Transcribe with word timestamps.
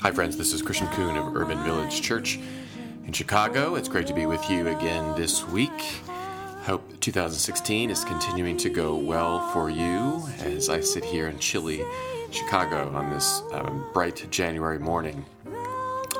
Hi, 0.00 0.12
friends. 0.12 0.36
This 0.36 0.52
is 0.52 0.62
Christian 0.62 0.86
Coon 0.88 1.16
of 1.16 1.34
Urban 1.34 1.58
Village 1.64 2.02
Church 2.02 2.38
in 3.04 3.12
Chicago. 3.12 3.74
It's 3.74 3.88
great 3.88 4.06
to 4.06 4.14
be 4.14 4.26
with 4.26 4.48
you 4.48 4.68
again 4.68 5.16
this 5.16 5.44
week. 5.48 5.72
Hope 6.62 7.00
2016 7.00 7.90
is 7.90 8.04
continuing 8.04 8.56
to 8.58 8.70
go 8.70 8.94
well 8.94 9.48
for 9.48 9.70
you 9.70 10.22
as 10.38 10.68
I 10.68 10.82
sit 10.82 11.04
here 11.04 11.26
in 11.26 11.36
chilly 11.40 11.82
Chicago 12.30 12.94
on 12.94 13.10
this 13.10 13.42
um, 13.50 13.90
bright 13.92 14.24
January 14.30 14.78
morning. 14.78 15.26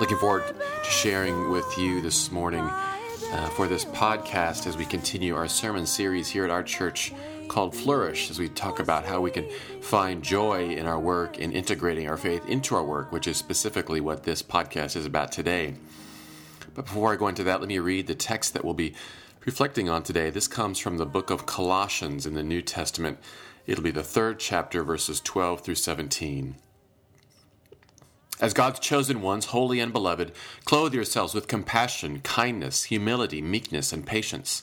Looking 0.01 0.19
forward 0.19 0.43
to 0.49 0.91
sharing 0.91 1.49
with 1.53 1.79
you 1.79 2.01
this 2.01 2.33
morning 2.33 2.65
uh, 2.65 3.49
for 3.51 3.69
this 3.69 3.85
podcast 3.85 4.67
as 4.67 4.77
we 4.77 4.87
continue 4.87 5.37
our 5.37 5.47
sermon 5.47 5.87
series 5.87 6.29
here 6.29 6.43
at 6.43 6.51
our 6.51 6.65
church 6.65 7.13
called 7.49 7.75
Flourish, 7.75 8.31
as 8.31 8.39
we 8.39 8.49
talk 8.49 8.79
about 8.79 9.05
how 9.05 9.21
we 9.21 9.31
can 9.31 9.49
find 9.81 10.23
joy 10.23 10.69
in 10.69 10.87
our 10.87 11.01
work 11.01 11.41
and 11.41 11.53
integrating 11.53 12.09
our 12.09 12.17
faith 12.17 12.47
into 12.49 12.75
our 12.75 12.85
work, 12.85 13.11
which 13.11 13.27
is 13.27 13.37
specifically 13.37 14.01
what 14.01 14.23
this 14.23 14.43
podcast 14.43 14.95
is 14.95 15.07
about 15.07 15.33
today. 15.33 15.75
But 16.75 16.85
before 16.85 17.13
I 17.13 17.17
go 17.17 17.29
into 17.29 17.45
that, 17.45 17.61
let 17.61 17.69
me 17.69 17.79
read 17.79 18.07
the 18.07 18.15
text 18.15 18.55
that 18.55 18.65
we'll 18.65 18.75
be 18.75 18.95
reflecting 19.45 19.89
on 19.89 20.03
today. 20.03 20.31
This 20.31 20.47
comes 20.47 20.79
from 20.79 20.99
the 20.99 21.07
book 21.07 21.31
of 21.31 21.47
Colossians 21.47 22.27
in 22.27 22.35
the 22.35 22.43
New 22.43 22.63
Testament. 22.63 23.19
It'll 23.67 23.83
be 23.83 23.91
the 23.91 24.05
third 24.05 24.39
chapter, 24.39 24.85
verses 24.85 25.21
12 25.21 25.63
through 25.63 25.75
17. 25.75 26.57
As 28.41 28.55
God's 28.55 28.79
chosen 28.79 29.21
ones, 29.21 29.47
holy 29.47 29.81
and 29.81 29.93
beloved, 29.93 30.33
clothe 30.65 30.95
yourselves 30.95 31.35
with 31.35 31.49
compassion, 31.49 32.21
kindness, 32.21 32.85
humility, 32.85 33.43
meekness, 33.43 33.93
and 33.93 34.07
patience. 34.07 34.63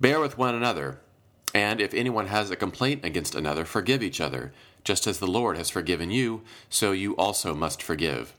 Bear 0.00 0.18
with 0.18 0.36
one 0.36 0.54
another, 0.54 1.00
and 1.54 1.80
if 1.80 1.94
anyone 1.94 2.26
has 2.26 2.50
a 2.50 2.56
complaint 2.56 3.04
against 3.04 3.34
another, 3.34 3.64
forgive 3.64 4.02
each 4.02 4.20
other. 4.20 4.52
Just 4.84 5.06
as 5.06 5.18
the 5.18 5.26
Lord 5.26 5.56
has 5.56 5.70
forgiven 5.70 6.10
you, 6.10 6.42
so 6.68 6.92
you 6.92 7.16
also 7.16 7.54
must 7.54 7.82
forgive. 7.82 8.32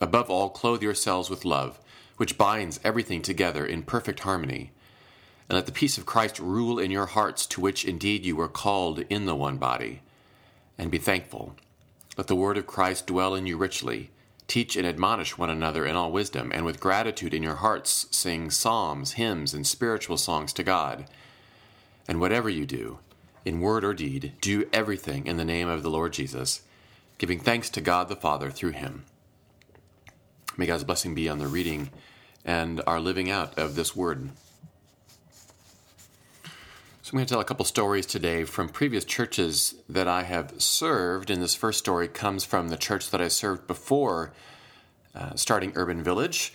Above 0.00 0.30
all, 0.30 0.48
clothe 0.48 0.82
yourselves 0.82 1.28
with 1.28 1.44
love, 1.44 1.78
which 2.16 2.38
binds 2.38 2.80
everything 2.84 3.22
together 3.22 3.66
in 3.66 3.82
perfect 3.82 4.20
harmony. 4.20 4.72
And 5.48 5.56
let 5.56 5.66
the 5.66 5.72
peace 5.72 5.98
of 5.98 6.06
Christ 6.06 6.38
rule 6.38 6.78
in 6.78 6.90
your 6.90 7.06
hearts, 7.06 7.46
to 7.46 7.60
which 7.60 7.84
indeed 7.84 8.24
you 8.24 8.36
were 8.36 8.48
called 8.48 9.00
in 9.10 9.26
the 9.26 9.34
one 9.34 9.56
body. 9.56 10.02
And 10.76 10.90
be 10.90 10.98
thankful. 10.98 11.56
Let 12.16 12.26
the 12.26 12.36
word 12.36 12.58
of 12.58 12.66
Christ 12.66 13.06
dwell 13.06 13.34
in 13.34 13.46
you 13.46 13.56
richly. 13.56 14.10
Teach 14.46 14.76
and 14.76 14.86
admonish 14.86 15.36
one 15.36 15.50
another 15.50 15.84
in 15.84 15.96
all 15.96 16.10
wisdom, 16.10 16.50
and 16.54 16.64
with 16.64 16.80
gratitude 16.80 17.34
in 17.34 17.42
your 17.42 17.56
hearts 17.56 18.06
sing 18.10 18.50
psalms, 18.50 19.12
hymns, 19.12 19.52
and 19.54 19.66
spiritual 19.66 20.16
songs 20.16 20.52
to 20.54 20.62
God. 20.62 21.06
And 22.08 22.20
whatever 22.20 22.48
you 22.48 22.66
do, 22.66 22.98
in 23.44 23.60
word 23.60 23.84
or 23.84 23.94
deed, 23.94 24.32
do 24.40 24.68
everything 24.72 25.26
in 25.26 25.36
the 25.36 25.44
name 25.44 25.68
of 25.68 25.82
the 25.82 25.90
Lord 25.90 26.14
Jesus, 26.14 26.62
giving 27.18 27.38
thanks 27.38 27.70
to 27.70 27.80
God 27.80 28.08
the 28.08 28.16
Father 28.16 28.50
through 28.50 28.70
him. 28.70 29.04
May 30.56 30.66
God's 30.66 30.84
blessing 30.84 31.14
be 31.14 31.28
on 31.28 31.38
the 31.38 31.46
reading 31.46 31.90
and 32.44 32.80
our 32.86 32.98
living 32.98 33.30
out 33.30 33.58
of 33.58 33.76
this 33.76 33.94
word. 33.94 34.30
So, 37.02 37.12
I'm 37.12 37.18
going 37.18 37.26
to 37.26 37.32
tell 37.32 37.40
a 37.40 37.44
couple 37.44 37.64
stories 37.64 38.04
today 38.06 38.44
from 38.44 38.68
previous 38.68 39.04
churches 39.04 39.74
that 39.88 40.08
I 40.08 40.24
have 40.24 40.60
served. 40.60 41.30
And 41.30 41.40
this 41.40 41.54
first 41.54 41.78
story 41.78 42.08
comes 42.08 42.44
from 42.44 42.68
the 42.68 42.76
church 42.76 43.10
that 43.10 43.20
I 43.22 43.28
served 43.28 43.66
before 43.66 44.32
uh, 45.14 45.34
starting 45.34 45.72
Urban 45.74 46.02
Village. 46.02 46.52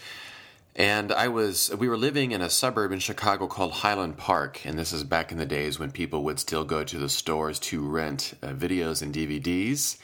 And 0.75 1.11
I 1.11 1.27
was, 1.27 1.73
we 1.75 1.87
were 1.87 1.97
living 1.97 2.31
in 2.31 2.41
a 2.41 2.49
suburb 2.49 2.91
in 2.91 2.99
Chicago 2.99 3.45
called 3.47 3.73
Highland 3.73 4.17
Park. 4.17 4.65
And 4.65 4.77
this 4.77 4.91
is 4.91 5.03
back 5.03 5.31
in 5.31 5.37
the 5.37 5.45
days 5.45 5.77
when 5.77 5.91
people 5.91 6.23
would 6.23 6.39
still 6.39 6.63
go 6.63 6.83
to 6.83 6.97
the 6.97 7.09
stores 7.09 7.59
to 7.59 7.87
rent 7.87 8.33
uh, 8.41 8.47
videos 8.53 9.03
and 9.03 9.13
DVDs. 9.13 9.97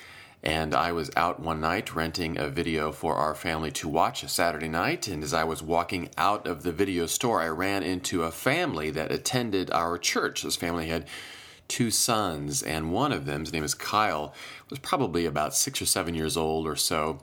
And 0.43 0.75
I 0.75 0.91
was 0.91 1.09
out 1.17 1.39
one 1.39 1.59
night 1.59 1.95
renting 1.95 2.37
a 2.37 2.49
video 2.49 2.91
for 2.91 3.15
our 3.15 3.33
family 3.33 3.71
to 3.71 3.87
watch 3.87 4.23
a 4.23 4.29
Saturday 4.29 4.69
night. 4.69 5.07
And 5.07 5.23
as 5.23 5.33
I 5.33 5.43
was 5.43 5.63
walking 5.63 6.09
out 6.17 6.45
of 6.47 6.61
the 6.61 6.71
video 6.71 7.07
store, 7.07 7.41
I 7.41 7.47
ran 7.47 7.81
into 7.81 8.23
a 8.23 8.31
family 8.31 8.91
that 8.91 9.11
attended 9.11 9.71
our 9.71 9.97
church. 9.97 10.43
This 10.43 10.55
family 10.55 10.87
had 10.87 11.07
two 11.67 11.91
sons, 11.91 12.63
and 12.63 12.91
one 12.91 13.11
of 13.11 13.25
them, 13.25 13.41
his 13.41 13.53
name 13.53 13.63
is 13.63 13.75
Kyle, 13.75 14.33
was 14.69 14.79
probably 14.79 15.25
about 15.25 15.55
six 15.55 15.81
or 15.81 15.85
seven 15.85 16.15
years 16.15 16.37
old 16.37 16.67
or 16.67 16.75
so. 16.75 17.19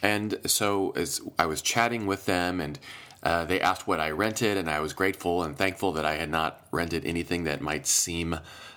And 0.00 0.38
so 0.46 0.90
as 0.96 1.20
I 1.38 1.46
was 1.46 1.62
chatting 1.62 2.06
with 2.06 2.26
them 2.26 2.60
and 2.60 2.78
uh, 3.22 3.44
they 3.44 3.60
asked 3.60 3.86
what 3.86 4.00
I 4.00 4.10
rented, 4.10 4.56
and 4.56 4.68
I 4.68 4.80
was 4.80 4.92
grateful 4.92 5.44
and 5.44 5.56
thankful 5.56 5.92
that 5.92 6.04
I 6.04 6.14
had 6.16 6.28
not 6.28 6.66
rented 6.72 7.06
anything 7.06 7.44
that 7.44 7.60
might 7.60 7.86
seem 7.86 8.34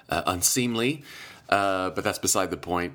uh, 0.08 0.22
unseemly. 0.28 1.04
Uh, 1.50 1.90
but 1.92 2.04
that's 2.04 2.20
beside 2.20 2.52
the 2.52 2.58
point. 2.58 2.94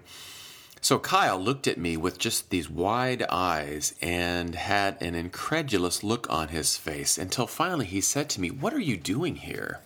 So 0.81 0.99
Kyle 0.99 1.39
looked 1.39 1.67
at 1.67 1.77
me 1.77 1.97
with 1.97 2.19
just 2.19 2.51
these 2.51 2.71
wide 2.71 3.25
eyes 3.29 3.95
and 4.01 4.55
had 4.55 5.01
an 5.03 5.15
incredulous 5.15 6.03
look 6.03 6.27
on 6.31 6.49
his 6.49 6.77
face 6.77 7.19
until 7.19 7.47
finally 7.47 7.85
he 7.85 8.01
said 8.01 8.31
to 8.31 8.41
me, 8.41 8.51
What 8.51 8.73
are 8.73 8.81
you 8.81 8.97
doing 8.97 9.37
here? 9.37 9.81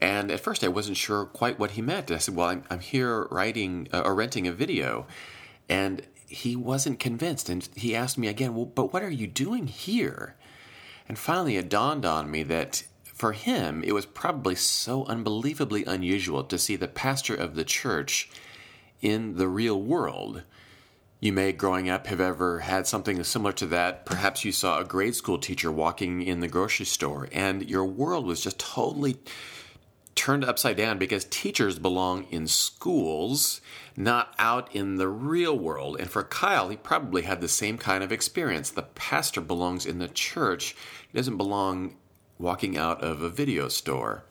And 0.00 0.30
at 0.30 0.40
first 0.40 0.62
I 0.62 0.68
wasn't 0.68 0.96
sure 0.96 1.24
quite 1.24 1.58
what 1.58 1.72
he 1.72 1.82
meant. 1.82 2.10
I 2.10 2.18
said, 2.18 2.36
Well, 2.36 2.48
I'm, 2.48 2.62
I'm 2.70 2.80
here 2.80 3.24
writing 3.30 3.88
uh, 3.92 4.02
or 4.04 4.14
renting 4.14 4.46
a 4.46 4.52
video. 4.52 5.06
And 5.68 6.02
he 6.28 6.54
wasn't 6.54 7.00
convinced. 7.00 7.48
And 7.48 7.68
he 7.74 7.96
asked 7.96 8.18
me 8.18 8.28
again, 8.28 8.54
Well, 8.54 8.66
but 8.66 8.92
what 8.92 9.02
are 9.02 9.10
you 9.10 9.26
doing 9.26 9.66
here? 9.66 10.36
And 11.08 11.18
finally 11.18 11.56
it 11.56 11.68
dawned 11.68 12.04
on 12.04 12.30
me 12.30 12.42
that 12.44 12.84
for 13.02 13.32
him, 13.32 13.82
it 13.82 13.92
was 13.92 14.06
probably 14.06 14.54
so 14.54 15.04
unbelievably 15.06 15.84
unusual 15.84 16.44
to 16.44 16.58
see 16.58 16.76
the 16.76 16.86
pastor 16.86 17.34
of 17.34 17.56
the 17.56 17.64
church 17.64 18.30
in 19.00 19.36
the 19.36 19.48
real 19.48 19.80
world. 19.80 20.42
You 21.18 21.32
may, 21.32 21.50
growing 21.50 21.90
up, 21.90 22.06
have 22.06 22.20
ever 22.20 22.60
had 22.60 22.86
something 22.86 23.20
similar 23.24 23.52
to 23.54 23.66
that. 23.66 24.06
Perhaps 24.06 24.44
you 24.44 24.52
saw 24.52 24.78
a 24.78 24.84
grade 24.84 25.16
school 25.16 25.38
teacher 25.38 25.72
walking 25.72 26.22
in 26.22 26.38
the 26.38 26.46
grocery 26.46 26.86
store, 26.86 27.28
and 27.32 27.68
your 27.68 27.84
world 27.84 28.24
was 28.24 28.40
just 28.40 28.60
totally 28.60 29.16
turned 30.18 30.44
upside 30.44 30.76
down 30.76 30.98
because 30.98 31.24
teachers 31.26 31.78
belong 31.78 32.26
in 32.32 32.48
schools, 32.48 33.60
not 33.96 34.34
out 34.36 34.74
in 34.74 34.96
the 34.96 35.06
real 35.06 35.56
world. 35.56 35.96
And 36.00 36.10
for 36.10 36.24
Kyle, 36.24 36.68
he 36.70 36.76
probably 36.76 37.22
had 37.22 37.40
the 37.40 37.46
same 37.46 37.78
kind 37.78 38.02
of 38.02 38.10
experience. 38.10 38.68
The 38.68 38.82
pastor 38.82 39.40
belongs 39.40 39.86
in 39.86 40.00
the 40.00 40.08
church, 40.08 40.74
he 41.08 41.16
doesn't 41.16 41.36
belong 41.36 41.94
walking 42.36 42.76
out 42.76 43.00
of 43.00 43.22
a 43.22 43.30
video 43.30 43.68
store. 43.68 44.24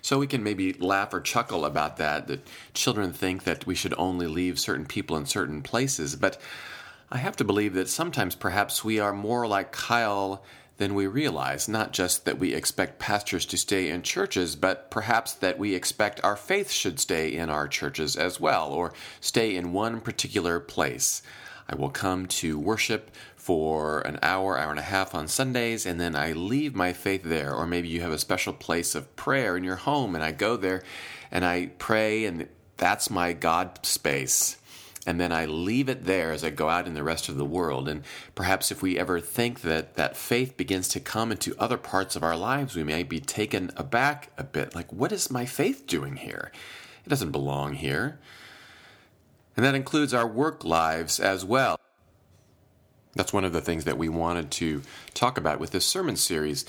So 0.00 0.18
we 0.18 0.26
can 0.26 0.42
maybe 0.42 0.72
laugh 0.72 1.14
or 1.14 1.20
chuckle 1.20 1.64
about 1.64 1.96
that, 1.98 2.26
that 2.26 2.44
children 2.74 3.12
think 3.12 3.44
that 3.44 3.64
we 3.64 3.76
should 3.76 3.94
only 3.96 4.26
leave 4.26 4.58
certain 4.58 4.86
people 4.86 5.16
in 5.16 5.26
certain 5.26 5.62
places. 5.62 6.16
But 6.16 6.40
I 7.12 7.18
have 7.18 7.36
to 7.36 7.44
believe 7.44 7.74
that 7.74 7.88
sometimes 7.88 8.34
perhaps 8.34 8.82
we 8.82 8.98
are 8.98 9.12
more 9.12 9.46
like 9.46 9.70
Kyle 9.70 10.42
than 10.82 10.94
we 10.96 11.06
realize. 11.06 11.68
Not 11.68 11.92
just 11.92 12.24
that 12.24 12.40
we 12.40 12.54
expect 12.54 12.98
pastors 12.98 13.46
to 13.46 13.56
stay 13.56 13.88
in 13.88 14.02
churches, 14.02 14.56
but 14.56 14.90
perhaps 14.90 15.32
that 15.34 15.56
we 15.56 15.76
expect 15.76 16.22
our 16.24 16.34
faith 16.34 16.72
should 16.72 16.98
stay 16.98 17.32
in 17.32 17.50
our 17.50 17.68
churches 17.68 18.16
as 18.16 18.40
well, 18.40 18.72
or 18.72 18.92
stay 19.20 19.54
in 19.54 19.72
one 19.72 20.00
particular 20.00 20.58
place. 20.58 21.22
I 21.68 21.76
will 21.76 21.88
come 21.88 22.26
to 22.26 22.58
worship 22.58 23.12
for 23.36 24.00
an 24.00 24.18
hour, 24.22 24.58
hour 24.58 24.70
and 24.70 24.80
a 24.80 24.82
half 24.82 25.14
on 25.14 25.28
Sundays, 25.28 25.86
and 25.86 26.00
then 26.00 26.16
I 26.16 26.32
leave 26.32 26.74
my 26.74 26.92
faith 26.92 27.22
there. 27.22 27.54
Or 27.54 27.64
maybe 27.64 27.86
you 27.86 28.00
have 28.00 28.10
a 28.10 28.18
special 28.18 28.52
place 28.52 28.96
of 28.96 29.14
prayer 29.14 29.56
in 29.56 29.62
your 29.62 29.76
home, 29.76 30.16
and 30.16 30.24
I 30.24 30.32
go 30.32 30.56
there 30.56 30.82
and 31.30 31.44
I 31.44 31.70
pray, 31.78 32.24
and 32.24 32.48
that's 32.76 33.08
my 33.08 33.34
God 33.34 33.86
space. 33.86 34.56
And 35.04 35.20
then 35.20 35.32
I 35.32 35.46
leave 35.46 35.88
it 35.88 36.04
there 36.04 36.30
as 36.30 36.44
I 36.44 36.50
go 36.50 36.68
out 36.68 36.86
in 36.86 36.94
the 36.94 37.02
rest 37.02 37.28
of 37.28 37.36
the 37.36 37.44
world. 37.44 37.88
And 37.88 38.04
perhaps 38.36 38.70
if 38.70 38.82
we 38.82 38.98
ever 38.98 39.18
think 39.18 39.62
that 39.62 39.94
that 39.96 40.16
faith 40.16 40.56
begins 40.56 40.86
to 40.88 41.00
come 41.00 41.32
into 41.32 41.56
other 41.58 41.76
parts 41.76 42.14
of 42.14 42.22
our 42.22 42.36
lives, 42.36 42.76
we 42.76 42.84
may 42.84 43.02
be 43.02 43.18
taken 43.18 43.72
aback 43.76 44.30
a 44.38 44.44
bit. 44.44 44.76
Like, 44.76 44.92
what 44.92 45.10
is 45.10 45.30
my 45.30 45.44
faith 45.44 45.88
doing 45.88 46.16
here? 46.16 46.52
It 47.04 47.08
doesn't 47.08 47.32
belong 47.32 47.74
here. 47.74 48.20
And 49.56 49.66
that 49.66 49.74
includes 49.74 50.14
our 50.14 50.26
work 50.26 50.64
lives 50.64 51.18
as 51.18 51.44
well. 51.44 51.78
That's 53.14 53.32
one 53.32 53.44
of 53.44 53.52
the 53.52 53.60
things 53.60 53.84
that 53.84 53.98
we 53.98 54.08
wanted 54.08 54.50
to 54.52 54.82
talk 55.14 55.36
about 55.36 55.58
with 55.58 55.72
this 55.72 55.84
sermon 55.84 56.16
series. 56.16 56.64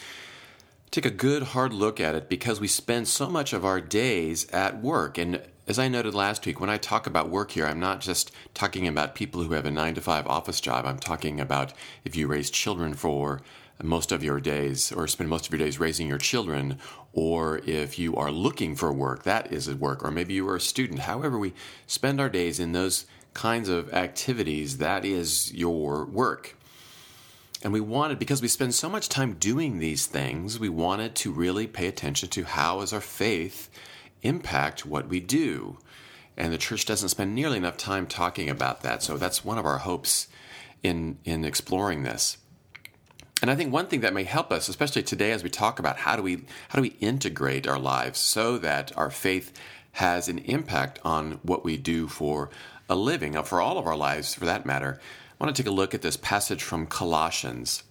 Take 0.93 1.07
a 1.07 1.09
good 1.09 1.41
hard 1.41 1.73
look 1.73 1.99
at 1.99 2.13
it 2.13 2.29
because 2.29 2.59
we 2.59 2.67
spend 2.67 3.07
so 3.07 3.27
much 3.27 3.51
of 3.51 3.65
our 3.65 3.81
days 3.81 4.47
at 4.51 4.79
work. 4.79 5.17
And 5.17 5.41
as 5.67 5.79
I 5.79 5.87
noted 5.87 6.13
last 6.13 6.45
week, 6.45 6.59
when 6.59 6.69
I 6.69 6.77
talk 6.77 7.07
about 7.07 7.31
work 7.31 7.49
here, 7.49 7.65
I'm 7.65 7.79
not 7.79 7.99
just 7.99 8.31
talking 8.53 8.87
about 8.87 9.15
people 9.15 9.41
who 9.41 9.53
have 9.53 9.65
a 9.65 9.71
nine 9.71 9.95
to 9.95 10.01
five 10.01 10.27
office 10.27 10.61
job. 10.61 10.85
I'm 10.85 10.99
talking 10.99 11.39
about 11.39 11.73
if 12.05 12.15
you 12.15 12.27
raise 12.27 12.51
children 12.51 12.93
for 12.93 13.41
most 13.81 14.11
of 14.11 14.23
your 14.23 14.39
days 14.39 14.91
or 14.91 15.07
spend 15.07 15.31
most 15.31 15.47
of 15.47 15.51
your 15.51 15.65
days 15.65 15.79
raising 15.79 16.07
your 16.07 16.19
children, 16.19 16.77
or 17.11 17.57
if 17.65 17.97
you 17.97 18.15
are 18.15 18.29
looking 18.29 18.75
for 18.75 18.93
work, 18.93 19.23
that 19.23 19.51
is 19.51 19.67
work, 19.73 20.03
or 20.03 20.11
maybe 20.11 20.35
you 20.35 20.47
are 20.47 20.57
a 20.57 20.61
student. 20.61 20.99
However, 20.99 21.39
we 21.39 21.55
spend 21.87 22.21
our 22.21 22.29
days 22.29 22.59
in 22.59 22.73
those 22.73 23.07
kinds 23.33 23.67
of 23.67 23.91
activities, 23.95 24.77
that 24.77 25.05
is 25.05 25.51
your 25.55 26.05
work. 26.05 26.55
And 27.63 27.71
we 27.71 27.80
wanted, 27.80 28.19
because 28.19 28.42
we 28.42 28.50
spend 28.50 28.75
so 28.75 28.89
much 28.89 29.07
time 29.07 29.36
doing 29.36 29.80
these 29.80 30.06
things, 30.06 30.60
we 30.60 30.68
wanted 30.69 31.15
to 31.15 31.31
really 31.31 31.65
pay 31.65 31.88
attention 31.88 32.27
to 32.30 32.44
how 32.44 32.81
does 32.81 32.92
our 32.92 33.00
faith 33.01 33.69
impact 34.21 34.86
what 34.86 35.07
we 35.07 35.21
do. 35.21 35.77
and 36.38 36.51
the 36.51 36.57
church 36.57 36.86
doesn't 36.86 37.10
spend 37.10 37.36
nearly 37.36 37.57
enough 37.57 37.77
time 37.77 38.07
talking 38.07 38.50
about 38.50 38.81
that. 38.81 39.04
So 39.04 39.18
that's 39.18 39.45
one 39.45 39.57
of 39.57 39.65
our 39.65 39.80
hopes 39.80 40.27
in 40.81 41.18
in 41.24 41.45
exploring 41.45 42.04
this. 42.04 42.38
And 43.42 43.51
I 43.51 43.56
think 43.56 43.74
one 43.74 43.88
thing 43.88 44.01
that 44.01 44.13
may 44.13 44.24
help 44.24 44.51
us, 44.51 44.69
especially 44.69 45.04
today 45.04 45.31
as 45.31 45.44
we 45.44 45.50
talk 45.50 45.80
about 45.80 45.98
how 45.98 46.15
do 46.15 46.24
we 46.24 46.45
how 46.69 46.77
do 46.77 46.81
we 46.81 46.95
integrate 47.00 47.68
our 47.68 47.80
lives 47.80 48.19
so 48.19 48.57
that 48.60 48.95
our 48.98 49.10
faith 49.10 49.54
has 49.94 50.27
an 50.27 50.39
impact 50.39 51.00
on 51.04 51.39
what 51.44 51.63
we 51.63 51.77
do 51.77 52.07
for 52.07 52.50
a 52.89 52.95
living, 52.95 53.42
for 53.44 53.62
all 53.62 53.77
of 53.77 53.86
our 53.86 53.95
lives 53.95 54.33
for 54.33 54.45
that 54.45 54.65
matter. 54.65 55.00
I 55.39 55.44
want 55.44 55.56
to 55.56 55.63
take 55.63 55.69
a 55.69 55.74
look 55.74 55.94
at 55.94 56.01
this 56.01 56.18
passage 56.18 56.63
from 56.63 56.85
Colossians. 56.88 57.83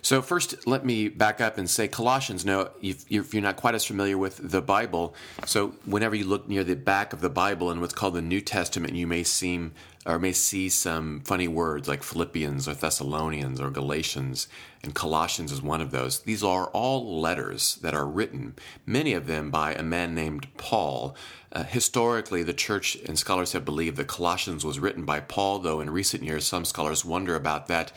So, 0.00 0.22
first, 0.22 0.66
let 0.66 0.84
me 0.84 1.08
back 1.08 1.40
up 1.40 1.58
and 1.58 1.68
say 1.68 1.88
Colossians. 1.88 2.44
No, 2.44 2.70
if 2.80 3.34
you're 3.34 3.42
not 3.42 3.56
quite 3.56 3.74
as 3.74 3.84
familiar 3.84 4.16
with 4.16 4.40
the 4.50 4.62
Bible, 4.62 5.14
so 5.44 5.74
whenever 5.84 6.14
you 6.14 6.24
look 6.24 6.48
near 6.48 6.64
the 6.64 6.76
back 6.76 7.12
of 7.12 7.20
the 7.20 7.28
Bible 7.28 7.70
in 7.70 7.80
what's 7.80 7.94
called 7.94 8.14
the 8.14 8.22
New 8.22 8.40
Testament, 8.40 8.94
you 8.94 9.06
may 9.06 9.22
seem 9.22 9.74
or 10.08 10.18
may 10.18 10.32
see 10.32 10.70
some 10.70 11.20
funny 11.20 11.46
words 11.46 11.86
like 11.86 12.02
Philippians 12.02 12.66
or 12.66 12.72
Thessalonians 12.72 13.60
or 13.60 13.68
Galatians, 13.68 14.48
and 14.82 14.94
Colossians 14.94 15.52
is 15.52 15.60
one 15.60 15.82
of 15.82 15.90
those. 15.90 16.20
These 16.20 16.42
are 16.42 16.68
all 16.68 17.20
letters 17.20 17.74
that 17.82 17.92
are 17.92 18.06
written, 18.06 18.54
many 18.86 19.12
of 19.12 19.26
them 19.26 19.50
by 19.50 19.74
a 19.74 19.82
man 19.82 20.14
named 20.14 20.48
Paul. 20.56 21.14
Uh, 21.52 21.62
historically, 21.62 22.42
the 22.42 22.54
church 22.54 22.96
and 23.04 23.18
scholars 23.18 23.52
have 23.52 23.66
believed 23.66 23.98
that 23.98 24.06
Colossians 24.08 24.64
was 24.64 24.80
written 24.80 25.04
by 25.04 25.20
Paul, 25.20 25.58
though 25.58 25.80
in 25.80 25.90
recent 25.90 26.22
years 26.22 26.46
some 26.46 26.64
scholars 26.64 27.04
wonder 27.04 27.36
about 27.36 27.66
that. 27.66 27.92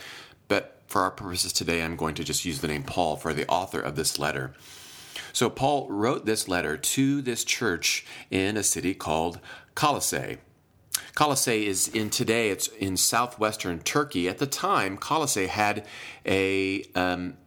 But 0.50 0.81
for 0.88 1.04
our 1.04 1.12
purposes 1.12 1.54
today, 1.54 1.81
I'm 1.81 1.96
going 1.96 2.16
to 2.16 2.25
just 2.25 2.44
use 2.44 2.60
the 2.60 2.68
name 2.68 2.84
Paul 2.84 3.16
for 3.16 3.34
the 3.34 3.48
author 3.48 3.80
of 3.80 3.96
this 3.96 4.19
letter. 4.19 4.52
So, 5.31 5.50
Paul 5.50 5.88
wrote 5.90 6.25
this 6.25 6.50
letter 6.50 6.75
to 6.75 7.22
this 7.22 7.46
church 7.46 8.06
in 8.30 8.58
a 8.58 8.63
city 8.63 8.94
called 8.94 9.40
Colossae. 9.75 10.40
Colossae 11.15 11.67
is 11.67 11.88
in 11.88 12.09
today, 12.09 12.49
it's 12.49 12.67
in 12.67 12.97
southwestern 12.97 13.79
Turkey. 13.79 14.27
At 14.27 14.38
the 14.38 14.47
time, 14.47 14.97
Colossae 14.97 15.47
had 15.47 15.85
a, 16.25 16.83
um, 16.95 17.38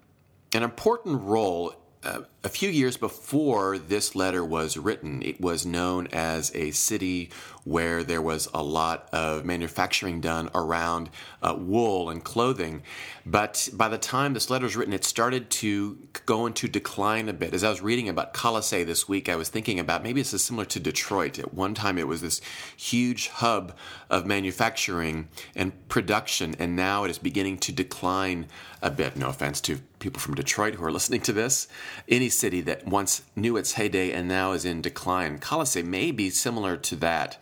an 0.52 0.62
important 0.62 1.22
role 1.22 1.74
uh, 2.02 2.20
a 2.44 2.48
few 2.50 2.68
years 2.68 2.98
before 2.98 3.78
this 3.78 4.14
letter 4.14 4.44
was 4.44 4.76
written, 4.76 5.22
it 5.22 5.40
was 5.40 5.64
known 5.64 6.06
as 6.12 6.54
a 6.54 6.72
city 6.72 7.30
where 7.64 8.04
there 8.04 8.20
was 8.20 8.46
a 8.52 8.62
lot 8.62 9.08
of 9.12 9.46
manufacturing 9.46 10.20
done 10.20 10.50
around 10.54 11.08
uh, 11.42 11.56
wool 11.58 12.10
and 12.10 12.22
clothing. 12.22 12.82
But 13.24 13.70
by 13.72 13.88
the 13.88 13.96
time 13.96 14.34
this 14.34 14.50
letter 14.50 14.64
was 14.64 14.76
written, 14.76 14.92
it 14.92 15.04
started 15.04 15.48
to 15.50 15.98
go 16.26 16.44
into 16.44 16.68
decline 16.68 17.30
a 17.30 17.32
bit. 17.32 17.54
As 17.54 17.64
I 17.64 17.70
was 17.70 17.80
reading 17.80 18.10
about 18.10 18.34
Colossae 18.34 18.84
this 18.84 19.08
week, 19.08 19.30
I 19.30 19.36
was 19.36 19.48
thinking 19.48 19.80
about 19.80 20.02
maybe 20.02 20.20
this 20.20 20.34
is 20.34 20.44
similar 20.44 20.66
to 20.66 20.80
Detroit. 20.80 21.38
At 21.38 21.54
one 21.54 21.72
time, 21.72 21.96
it 21.96 22.06
was 22.06 22.20
this 22.20 22.42
huge 22.76 23.28
hub 23.28 23.74
of 24.10 24.26
manufacturing 24.26 25.28
and 25.56 25.88
production, 25.88 26.54
and 26.58 26.76
now 26.76 27.04
it 27.04 27.10
is 27.10 27.18
beginning 27.18 27.56
to 27.58 27.72
decline 27.72 28.46
a 28.82 28.90
bit. 28.90 29.16
No 29.16 29.30
offense 29.30 29.62
to 29.62 29.80
people 29.98 30.20
from 30.20 30.34
Detroit 30.34 30.74
who 30.74 30.84
are 30.84 30.92
listening 30.92 31.22
to 31.22 31.32
this. 31.32 31.66
Any 32.06 32.28
city 32.38 32.60
that 32.62 32.86
once 32.86 33.22
knew 33.36 33.56
its 33.56 33.72
heyday 33.72 34.12
and 34.12 34.28
now 34.28 34.52
is 34.52 34.64
in 34.64 34.82
decline. 34.82 35.38
Colossae 35.38 35.82
may 35.82 36.10
be 36.10 36.30
similar 36.30 36.76
to 36.76 36.96
that. 36.96 37.40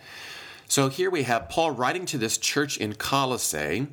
So 0.69 0.89
here 0.89 1.11
we 1.11 1.25
have 1.25 1.49
Paul 1.49 1.73
writing 1.73 2.07
to 2.07 2.19
this 2.19 2.39
church 2.39 2.79
in 2.79 2.95
Colossae. 2.95 3.89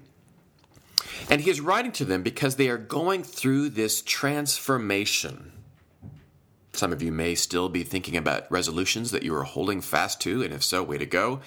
And 1.30 1.42
he 1.42 1.50
is 1.50 1.62
writing 1.62 1.92
to 1.94 2.06
them 2.06 2.24
because 2.24 2.56
they 2.56 2.70
are 2.70 2.78
going 2.78 3.24
through 3.24 3.70
this 3.70 4.02
transformation. 4.02 5.52
Some 6.74 6.94
of 6.94 7.02
you 7.02 7.12
may 7.12 7.36
still 7.36 7.70
be 7.70 7.84
thinking 7.84 8.16
about 8.16 8.50
resolutions 8.52 9.12
that 9.12 9.24
you 9.24 9.36
are 9.36 9.44
holding 9.44 9.82
fast 9.82 10.22
to, 10.22 10.44
and 10.44 10.54
if 10.54 10.64
so, 10.64 10.82
way 10.82 10.98
to 10.98 11.06
go. 11.06 11.42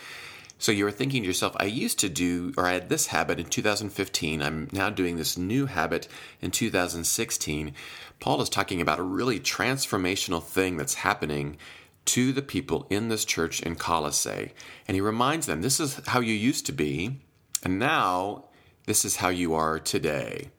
So 0.63 0.71
you 0.71 0.87
are 0.87 0.93
thinking 0.93 1.25
to 1.25 1.27
yourself, 1.27 1.57
I 1.59 1.65
used 1.65 1.99
to 1.99 2.09
do, 2.09 2.55
or 2.57 2.67
I 2.67 2.75
had 2.75 2.89
this 2.89 3.09
habit 3.09 3.41
in 3.41 3.47
2015. 3.47 4.41
I'm 4.41 4.69
now 4.71 4.91
doing 4.91 5.17
this 5.17 5.37
new 5.37 5.67
habit 5.67 6.07
in 6.41 6.53
2016. 6.53 7.75
Paul 8.21 8.41
is 8.41 8.49
talking 8.49 8.81
about 8.81 9.01
a 9.01 9.03
really 9.03 9.41
transformational 9.41 10.41
thing 10.41 10.77
that's 10.77 10.95
happening 10.95 11.57
to 12.05 12.33
the 12.33 12.43
people 12.43 12.87
in 12.91 13.09
this 13.09 13.25
church 13.25 13.61
in 13.61 13.75
Colossae. 13.75 14.53
And 14.87 14.95
he 14.95 15.01
reminds 15.01 15.47
them, 15.47 15.63
this 15.63 15.81
is 15.81 16.01
how 16.07 16.21
you 16.21 16.33
used 16.33 16.65
to 16.67 16.73
be, 16.73 17.19
and 17.65 17.81
now 17.81 18.45
this 18.87 19.05
is 19.05 19.17
how 19.17 19.31
you 19.31 19.55
are 19.55 19.81
today. 19.81 20.51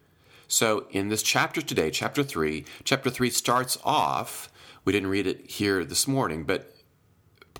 So 0.49 0.85
in 0.91 1.07
this 1.07 1.23
chapter 1.23 1.61
today, 1.61 1.91
chapter 1.91 2.23
3, 2.23 2.65
chapter 2.83 3.09
3 3.09 3.29
starts 3.29 3.77
off, 3.85 4.51
we 4.83 4.91
didn't 4.91 5.07
read 5.07 5.27
it 5.27 5.49
here 5.49 5.85
this 5.85 6.09
morning, 6.09 6.43
but 6.43 6.72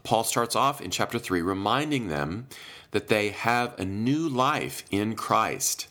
Paul 0.03 0.23
starts 0.23 0.55
off 0.55 0.81
in 0.81 0.91
chapter 0.91 1.17
3 1.17 1.41
reminding 1.41 2.07
them 2.07 2.47
that 2.91 3.07
they 3.07 3.29
have 3.29 3.77
a 3.79 3.85
new 3.85 4.27
life 4.29 4.83
in 4.91 5.15
Christ, 5.15 5.87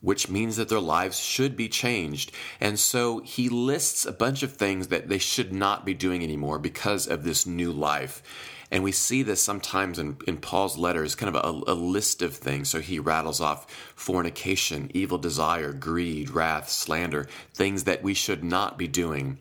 which 0.00 0.30
means 0.30 0.56
that 0.56 0.68
their 0.68 0.80
lives 0.80 1.18
should 1.18 1.56
be 1.56 1.68
changed. 1.68 2.32
And 2.60 2.78
so 2.78 3.18
he 3.20 3.48
lists 3.48 4.06
a 4.06 4.12
bunch 4.12 4.42
of 4.42 4.52
things 4.52 4.88
that 4.88 5.08
they 5.08 5.18
should 5.18 5.52
not 5.52 5.84
be 5.84 5.94
doing 5.94 6.22
anymore 6.22 6.58
because 6.58 7.06
of 7.06 7.24
this 7.24 7.46
new 7.46 7.72
life. 7.72 8.22
And 8.70 8.82
we 8.82 8.92
see 8.92 9.22
this 9.22 9.42
sometimes 9.42 9.98
in, 9.98 10.16
in 10.26 10.38
Paul's 10.38 10.78
letters, 10.78 11.14
kind 11.14 11.34
of 11.34 11.44
a, 11.44 11.72
a 11.72 11.74
list 11.74 12.22
of 12.22 12.34
things. 12.34 12.68
So 12.68 12.80
he 12.80 12.98
rattles 12.98 13.40
off 13.40 13.70
fornication, 13.94 14.90
evil 14.94 15.18
desire, 15.18 15.72
greed, 15.72 16.30
wrath, 16.30 16.68
slander, 16.68 17.28
things 17.52 17.84
that 17.84 18.02
we 18.02 18.14
should 18.14 18.42
not 18.42 18.78
be 18.78 18.88
doing 18.88 19.38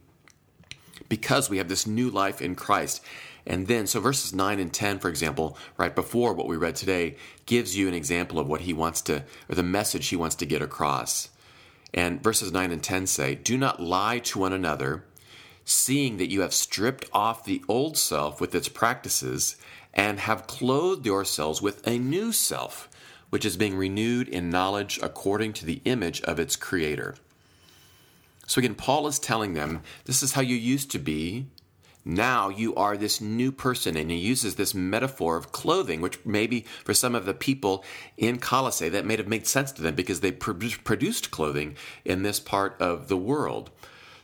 because 1.09 1.49
we 1.49 1.57
have 1.57 1.69
this 1.69 1.87
new 1.87 2.09
life 2.09 2.41
in 2.41 2.55
Christ. 2.55 3.03
And 3.45 3.67
then, 3.67 3.87
so 3.87 3.99
verses 3.99 4.33
9 4.33 4.59
and 4.59 4.73
10, 4.73 4.99
for 4.99 5.09
example, 5.09 5.57
right 5.77 5.93
before 5.93 6.33
what 6.33 6.47
we 6.47 6.55
read 6.55 6.75
today, 6.75 7.17
gives 7.45 7.75
you 7.75 7.87
an 7.87 7.93
example 7.93 8.39
of 8.39 8.47
what 8.47 8.61
he 8.61 8.73
wants 8.73 9.01
to, 9.01 9.23
or 9.49 9.55
the 9.55 9.63
message 9.63 10.07
he 10.07 10.15
wants 10.15 10.35
to 10.35 10.45
get 10.45 10.61
across. 10.61 11.29
And 11.93 12.23
verses 12.23 12.51
9 12.51 12.71
and 12.71 12.81
10 12.81 13.07
say, 13.07 13.35
Do 13.35 13.57
not 13.57 13.81
lie 13.81 14.19
to 14.19 14.39
one 14.39 14.53
another, 14.53 15.03
seeing 15.65 16.17
that 16.17 16.31
you 16.31 16.41
have 16.41 16.53
stripped 16.53 17.05
off 17.11 17.43
the 17.43 17.61
old 17.67 17.97
self 17.97 18.39
with 18.39 18.55
its 18.55 18.69
practices, 18.69 19.57
and 19.93 20.21
have 20.21 20.47
clothed 20.47 21.05
yourselves 21.05 21.61
with 21.61 21.85
a 21.85 21.99
new 21.99 22.31
self, 22.31 22.89
which 23.29 23.45
is 23.45 23.57
being 23.57 23.75
renewed 23.75 24.27
in 24.27 24.49
knowledge 24.49 24.99
according 25.03 25.53
to 25.53 25.65
the 25.65 25.81
image 25.85 26.21
of 26.21 26.39
its 26.39 26.55
creator. 26.55 27.15
So 28.47 28.59
again, 28.59 28.75
Paul 28.75 29.07
is 29.07 29.19
telling 29.19 29.53
them 29.53 29.81
this 30.05 30.23
is 30.23 30.33
how 30.33 30.41
you 30.41 30.55
used 30.55 30.91
to 30.91 30.99
be 30.99 31.47
now 32.05 32.49
you 32.49 32.75
are 32.75 32.97
this 32.97 33.21
new 33.21 33.51
person. 33.51 33.95
And 33.95 34.11
he 34.11 34.17
uses 34.17 34.55
this 34.55 34.73
metaphor 34.73 35.37
of 35.37 35.51
clothing, 35.51 36.01
which 36.01 36.23
maybe 36.25 36.65
for 36.83 36.93
some 36.93 37.15
of 37.15 37.25
the 37.25 37.33
people 37.33 37.83
in 38.17 38.39
Colossae, 38.39 38.89
that 38.89 39.05
may 39.05 39.17
have 39.17 39.27
made 39.27 39.47
sense 39.47 39.71
to 39.73 39.81
them 39.81 39.95
because 39.95 40.19
they 40.19 40.31
produced 40.31 41.31
clothing 41.31 41.75
in 42.03 42.23
this 42.23 42.39
part 42.39 42.79
of 42.79 43.07
the 43.07 43.17
world. 43.17 43.69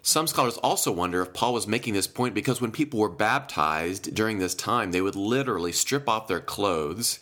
Some 0.01 0.27
scholars 0.27 0.57
also 0.57 0.91
wonder 0.91 1.21
if 1.21 1.33
Paul 1.33 1.53
was 1.53 1.67
making 1.67 1.93
this 1.93 2.07
point 2.07 2.33
because 2.33 2.61
when 2.61 2.71
people 2.71 2.99
were 2.99 3.09
baptized 3.09 4.13
during 4.15 4.39
this 4.39 4.55
time, 4.55 4.91
they 4.91 5.01
would 5.01 5.15
literally 5.15 5.73
strip 5.73 6.07
off 6.07 6.27
their 6.27 6.39
clothes, 6.39 7.19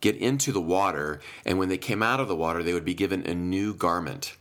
get 0.00 0.16
into 0.16 0.52
the 0.52 0.60
water, 0.60 1.20
and 1.44 1.58
when 1.58 1.68
they 1.68 1.78
came 1.78 2.02
out 2.02 2.20
of 2.20 2.28
the 2.28 2.36
water, 2.36 2.62
they 2.62 2.72
would 2.72 2.84
be 2.84 2.94
given 2.94 3.26
a 3.26 3.34
new 3.34 3.74
garment 3.74 4.36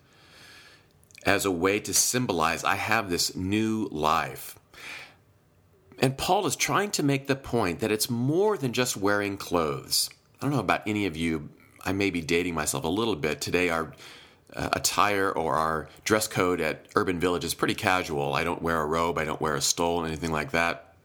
as 1.25 1.43
a 1.43 1.51
way 1.51 1.79
to 1.79 1.93
symbolize, 1.93 2.63
I 2.63 2.75
have 2.75 3.09
this 3.09 3.35
new 3.35 3.89
life. 3.91 4.57
And 5.99 6.17
Paul 6.17 6.45
is 6.45 6.55
trying 6.55 6.91
to 6.91 7.03
make 7.03 7.27
the 7.27 7.35
point 7.35 7.79
that 7.79 7.91
it's 7.91 8.09
more 8.09 8.57
than 8.57 8.73
just 8.73 8.97
wearing 8.97 9.37
clothes. 9.37 10.09
I 10.39 10.45
don't 10.45 10.51
know 10.51 10.59
about 10.59 10.81
any 10.87 11.05
of 11.05 11.15
you, 11.15 11.49
I 11.83 11.93
may 11.93 12.09
be 12.09 12.21
dating 12.21 12.53
myself 12.53 12.83
a 12.83 12.89
little 12.89 13.15
bit. 13.15 13.39
Today, 13.39 13.69
our 13.69 13.93
uh, 14.53 14.69
attire 14.73 15.31
or 15.31 15.55
our 15.55 15.87
dress 16.03 16.27
code 16.27 16.59
at 16.59 16.87
Urban 16.95 17.19
Village 17.19 17.43
is 17.43 17.53
pretty 17.53 17.75
casual. 17.75 18.33
I 18.33 18.43
don't 18.43 18.61
wear 18.61 18.81
a 18.81 18.85
robe, 18.85 19.17
I 19.17 19.25
don't 19.25 19.39
wear 19.39 19.55
a 19.55 19.61
stole, 19.61 20.05
anything 20.05 20.31
like 20.31 20.51
that. 20.51 20.95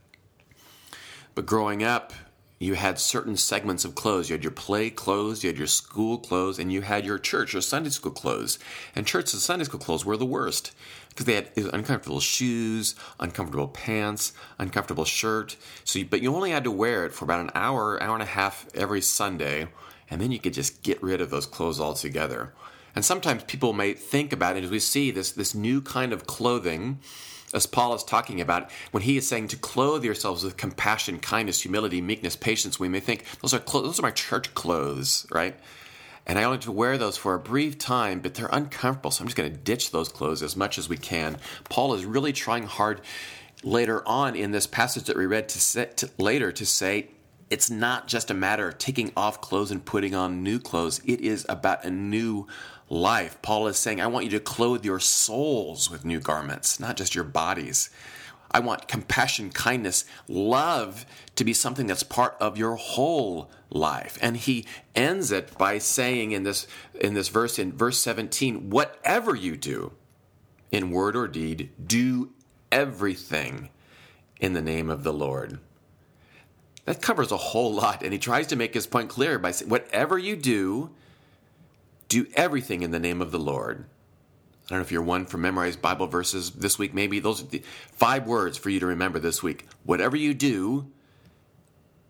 But 1.35 1.47
growing 1.47 1.83
up, 1.85 2.13
you 2.61 2.75
had 2.75 2.99
certain 2.99 3.39
segments 3.39 3.87
of 3.87 3.95
clothes. 3.95 4.29
You 4.29 4.35
had 4.35 4.45
your 4.45 4.51
play 4.53 4.91
clothes, 4.91 5.43
you 5.43 5.49
had 5.49 5.57
your 5.57 5.67
school 5.67 6.19
clothes, 6.19 6.59
and 6.59 6.71
you 6.71 6.83
had 6.83 7.07
your 7.07 7.19
church 7.19 7.55
or 7.55 7.63
Sunday 7.63 7.89
school 7.89 8.13
clothes. 8.13 8.59
And 8.95 9.07
church 9.07 9.33
and 9.33 9.41
Sunday 9.41 9.65
school 9.65 9.81
clothes 9.81 10.05
were 10.05 10.19
the 10.19 10.27
worst 10.27 10.73
because 11.09 11.25
they 11.25 11.37
had 11.37 11.51
uncomfortable 11.57 12.21
shoes, 12.21 12.95
uncomfortable 13.19 13.67
pants, 13.67 14.35
uncomfortable 14.59 15.07
shirt. 15.07 15.57
So, 15.85 16.01
you, 16.01 16.05
but 16.05 16.21
you 16.21 16.35
only 16.37 16.51
had 16.51 16.65
to 16.65 16.71
wear 16.71 17.07
it 17.07 17.15
for 17.15 17.25
about 17.25 17.41
an 17.41 17.51
hour, 17.55 18.01
hour 18.03 18.13
and 18.13 18.23
a 18.23 18.27
half 18.27 18.67
every 18.75 19.01
Sunday, 19.01 19.69
and 20.11 20.21
then 20.21 20.31
you 20.31 20.39
could 20.39 20.53
just 20.53 20.83
get 20.83 21.03
rid 21.03 21.23
of 21.23 21.31
those 21.31 21.47
clothes 21.47 21.81
altogether. 21.81 22.53
And 22.95 23.07
sometimes 23.07 23.43
people 23.45 23.73
may 23.73 23.95
think 23.95 24.35
about 24.35 24.59
it 24.59 24.65
as 24.65 24.71
we 24.71 24.81
see 24.81 25.11
this 25.11 25.33
this 25.33 25.55
new 25.55 25.81
kind 25.81 26.13
of 26.13 26.27
clothing 26.27 26.99
as 27.53 27.67
Paul 27.67 27.95
is 27.95 28.05
talking 28.05 28.41
about, 28.41 28.71
when 28.91 29.03
he 29.03 29.17
is 29.17 29.27
saying 29.27 29.49
to 29.49 29.57
clothe 29.57 30.05
yourselves 30.05 30.45
with 30.45 30.57
compassion, 30.57 31.19
kindness, 31.19 31.63
humility, 31.63 32.01
meekness, 32.01 32.37
patience, 32.37 32.79
we 32.79 32.89
may 32.89 33.01
think 33.01 33.25
those 33.41 33.53
are 33.53 33.59
clo- 33.59 33.83
those 33.83 33.99
are 33.99 34.03
my 34.03 34.11
church 34.11 34.55
clothes, 34.55 35.27
right? 35.31 35.57
And 36.27 36.39
I 36.39 36.45
only 36.45 36.59
have 36.59 36.65
to 36.65 36.73
wear 36.73 36.97
those 36.97 37.17
for 37.17 37.35
a 37.35 37.41
brief 37.41 37.79
time, 37.79 38.21
but 38.21 38.35
they're 38.35 38.51
uncomfortable, 38.53 39.11
so 39.11 39.23
I'm 39.23 39.29
just 39.29 39.37
going 39.37 39.51
to 39.51 39.57
ditch 39.57 39.91
those 39.91 40.09
clothes 40.09 40.43
as 40.43 40.57
much 40.57 40.79
as 40.79 40.89
we 40.89 40.97
can. 40.97 41.39
Paul 41.69 41.95
is 41.95 42.05
really 42.05 42.33
trying 42.33 42.65
hard 42.65 43.01
later 43.65 44.07
on 44.07 44.37
in 44.37 44.53
this 44.53 44.67
passage 44.67 45.05
that 45.05 45.17
we 45.17 45.27
read 45.27 45.49
to, 45.49 45.61
set, 45.61 45.97
to 45.99 46.11
later 46.19 46.53
to 46.53 46.65
say 46.65 47.09
it's 47.51 47.69
not 47.69 48.07
just 48.07 48.31
a 48.31 48.35
matter 48.35 48.69
of 48.69 48.79
taking 48.79 49.13
off 49.17 49.41
clothes 49.41 49.73
and 49.73 49.85
putting 49.85 50.15
on 50.15 50.43
new 50.43 50.61
clothes. 50.61 51.01
It 51.05 51.21
is 51.21 51.45
about 51.49 51.85
a 51.85 51.91
new 51.91 52.47
life. 52.89 53.43
Paul 53.43 53.67
is 53.67 53.77
saying, 53.77 54.01
I 54.01 54.07
want 54.07 54.25
you 54.25 54.31
to 54.33 54.41
clothe 54.41 54.85
your 54.85 55.01
souls 55.01 55.91
with 55.91 56.05
new 56.05 56.21
garments, 56.21 56.79
not 56.79 56.97
just 56.97 57.15
your 57.15 57.25
bodies. 57.25 57.91
I 58.53 58.61
want 58.61 58.89
compassion, 58.89 59.51
kindness, 59.51 60.05
love 60.29 61.07
to 61.37 61.45
be 61.45 61.53
something 61.53 61.87
that's 61.87 62.03
part 62.03 62.37
of 62.41 62.59
your 62.59 62.77
whole 62.77 63.51
life. 63.69 64.19
And 64.21 64.37
he 64.37 64.67
ends 64.95 65.31
it 65.31 65.57
by 65.57 65.79
saying 65.79 66.33
in 66.33 66.43
this 66.43 66.67
in 67.01 67.15
this 67.15 67.29
verse 67.29 67.59
in 67.59 67.73
verse 67.73 67.99
17, 67.99 68.71
whatever 68.71 69.35
you 69.37 69.57
do 69.57 69.93
in 70.73 70.91
word 70.91 71.17
or 71.17 71.29
deed, 71.29 71.71
do 71.85 72.31
everything 72.73 73.71
in 74.41 74.53
the 74.53 74.63
name 74.63 74.91
of 74.91 75.05
the 75.05 75.13
Lord. 75.13 75.61
That 76.85 77.03
covers 77.03 77.31
a 77.31 77.37
whole 77.37 77.73
lot, 77.73 78.03
and 78.03 78.13
he 78.13 78.19
tries 78.19 78.49
to 78.49 78.57
make 78.57 78.75
his 78.75 78.87
point 78.87 79.11
clear 79.11 79.39
by 79.39 79.51
saying, 79.51 79.71
whatever 79.71 80.19
you 80.19 80.35
do, 80.37 80.91
do 82.09 82.27
everything 82.35 82.83
in 82.83 82.91
the 82.91 82.99
name 82.99 83.21
of 83.21 83.31
the 83.31 83.39
Lord. 83.39 83.85
I 84.67 84.69
don't 84.71 84.79
know 84.79 84.83
if 84.83 84.93
you're 84.93 85.03
one 85.03 85.27
for 85.27 85.37
memorized 85.37 85.83
Bible 85.83 86.07
verses 86.07 86.51
this 86.51 86.79
week. 86.79 86.95
Maybe 86.95 87.19
those 87.19 87.43
are 87.43 87.47
the 87.47 87.63
five 87.93 88.27
words 88.27 88.57
for 88.57 88.71
you 88.71 88.81
to 88.81 88.87
remember 88.87 89.19
this 89.19 89.43
week. 89.43 89.67
Whatever 89.85 90.17
you 90.17 90.33
do, 90.33 90.87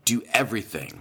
do 0.05 0.23
everything. 0.33 1.01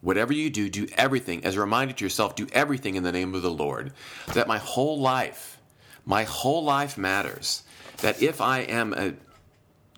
Whatever 0.00 0.32
you 0.32 0.48
do, 0.48 0.68
do 0.68 0.86
everything. 0.96 1.44
As 1.44 1.56
a 1.56 1.60
reminder 1.60 1.92
to 1.92 2.04
yourself, 2.04 2.36
do 2.36 2.46
everything 2.52 2.94
in 2.94 3.02
the 3.02 3.12
name 3.12 3.34
of 3.34 3.42
the 3.42 3.50
Lord. 3.50 3.92
That 4.32 4.48
my 4.48 4.58
whole 4.58 4.98
life, 4.98 5.58
my 6.06 6.24
whole 6.24 6.64
life 6.64 6.96
matters. 6.96 7.64
That 7.98 8.22
if 8.22 8.40
I 8.40 8.60
am 8.60 8.94
a, 8.94 9.14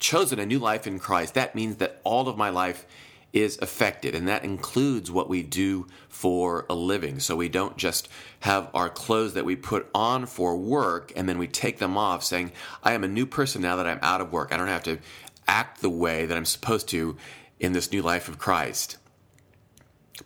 chosen 0.00 0.38
a 0.38 0.46
new 0.46 0.58
life 0.58 0.86
in 0.86 0.98
Christ, 0.98 1.34
that 1.34 1.54
means 1.54 1.76
that 1.76 2.00
all 2.04 2.28
of 2.28 2.36
my 2.36 2.50
life 2.50 2.86
is 3.32 3.58
affected, 3.62 4.14
and 4.14 4.26
that 4.26 4.44
includes 4.44 5.10
what 5.10 5.28
we 5.28 5.42
do 5.42 5.86
for 6.08 6.66
a 6.68 6.74
living. 6.74 7.20
So 7.20 7.36
we 7.36 7.48
don't 7.48 7.76
just 7.76 8.08
have 8.40 8.68
our 8.74 8.88
clothes 8.88 9.34
that 9.34 9.44
we 9.44 9.54
put 9.54 9.88
on 9.94 10.26
for 10.26 10.56
work 10.56 11.12
and 11.14 11.28
then 11.28 11.38
we 11.38 11.46
take 11.46 11.78
them 11.78 11.96
off 11.96 12.24
saying, 12.24 12.52
I 12.82 12.92
am 12.92 13.04
a 13.04 13.08
new 13.08 13.26
person 13.26 13.62
now 13.62 13.76
that 13.76 13.86
I'm 13.86 14.00
out 14.02 14.20
of 14.20 14.32
work. 14.32 14.52
I 14.52 14.56
don't 14.56 14.66
have 14.66 14.82
to 14.84 14.98
act 15.46 15.80
the 15.80 15.90
way 15.90 16.26
that 16.26 16.36
I'm 16.36 16.44
supposed 16.44 16.88
to 16.88 17.16
in 17.60 17.72
this 17.72 17.92
new 17.92 18.02
life 18.02 18.28
of 18.28 18.38
Christ. 18.38 18.96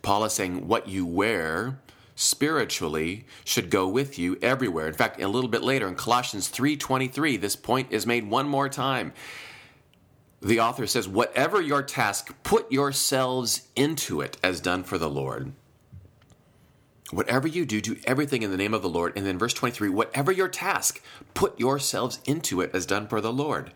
Paul 0.01 0.25
is 0.25 0.33
saying, 0.33 0.67
what 0.67 0.87
you 0.87 1.05
wear 1.05 1.79
spiritually 2.15 3.25
should 3.43 3.69
go 3.69 3.87
with 3.87 4.17
you 4.17 4.37
everywhere. 4.41 4.87
In 4.87 4.93
fact, 4.93 5.21
a 5.21 5.27
little 5.27 5.49
bit 5.49 5.61
later 5.61 5.87
in 5.87 5.95
Colossians 5.95 6.49
3:23, 6.49 7.39
this 7.39 7.55
point 7.55 7.91
is 7.91 8.07
made 8.07 8.29
one 8.29 8.47
more 8.47 8.69
time 8.69 9.13
the 10.41 10.59
author 10.59 10.87
says, 10.87 11.07
Whatever 11.07 11.61
your 11.61 11.83
task, 11.83 12.33
put 12.43 12.71
yourselves 12.71 13.67
into 13.75 14.21
it 14.21 14.37
as 14.43 14.61
done 14.61 14.83
for 14.83 14.97
the 14.97 15.09
Lord. 15.09 15.53
Whatever 17.11 17.47
you 17.47 17.65
do, 17.65 17.81
do 17.81 17.97
everything 18.05 18.41
in 18.41 18.51
the 18.51 18.57
name 18.57 18.73
of 18.73 18.81
the 18.81 18.89
Lord. 18.89 19.13
And 19.15 19.25
then 19.25 19.37
verse 19.37 19.53
23 19.53 19.89
whatever 19.89 20.31
your 20.31 20.47
task, 20.47 21.01
put 21.33 21.59
yourselves 21.59 22.19
into 22.25 22.61
it 22.61 22.71
as 22.73 22.85
done 22.85 23.07
for 23.07 23.21
the 23.21 23.33
Lord. 23.33 23.71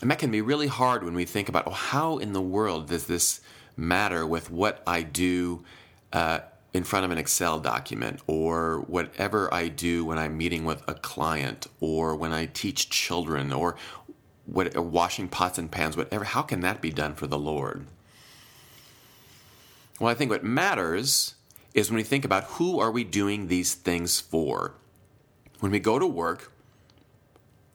And 0.00 0.10
that 0.10 0.18
can 0.18 0.32
be 0.32 0.40
really 0.40 0.66
hard 0.66 1.04
when 1.04 1.14
we 1.14 1.24
think 1.24 1.48
about, 1.48 1.68
oh, 1.68 1.70
how 1.70 2.18
in 2.18 2.32
the 2.32 2.42
world 2.42 2.88
does 2.88 3.06
this 3.06 3.40
matter 3.76 4.26
with 4.26 4.50
what 4.50 4.82
I 4.84 5.02
do 5.02 5.64
uh, 6.12 6.40
in 6.74 6.82
front 6.84 7.04
of 7.04 7.10
an 7.10 7.18
Excel 7.18 7.60
document 7.60 8.20
or 8.26 8.80
whatever 8.80 9.52
I 9.52 9.68
do 9.68 10.04
when 10.04 10.18
I'm 10.18 10.36
meeting 10.36 10.64
with 10.64 10.82
a 10.88 10.94
client 10.94 11.66
or 11.80 12.16
when 12.16 12.32
I 12.32 12.46
teach 12.46 12.90
children 12.90 13.52
or 13.52 13.76
what, 14.46 14.76
uh, 14.76 14.82
washing 14.82 15.28
pots 15.28 15.58
and 15.58 15.70
pans, 15.70 15.96
whatever, 15.96 16.24
how 16.24 16.42
can 16.42 16.60
that 16.60 16.80
be 16.80 16.90
done 16.90 17.14
for 17.14 17.26
the 17.26 17.38
Lord? 17.38 17.86
Well, 20.00 20.10
I 20.10 20.14
think 20.14 20.30
what 20.30 20.44
matters 20.44 21.34
is 21.74 21.90
when 21.90 21.96
we 21.96 22.02
think 22.02 22.24
about 22.24 22.44
who 22.44 22.80
are 22.80 22.90
we 22.90 23.04
doing 23.04 23.48
these 23.48 23.74
things 23.74 24.20
for? 24.20 24.74
When 25.60 25.72
we 25.72 25.78
go 25.78 25.98
to 25.98 26.06
work, 26.06 26.52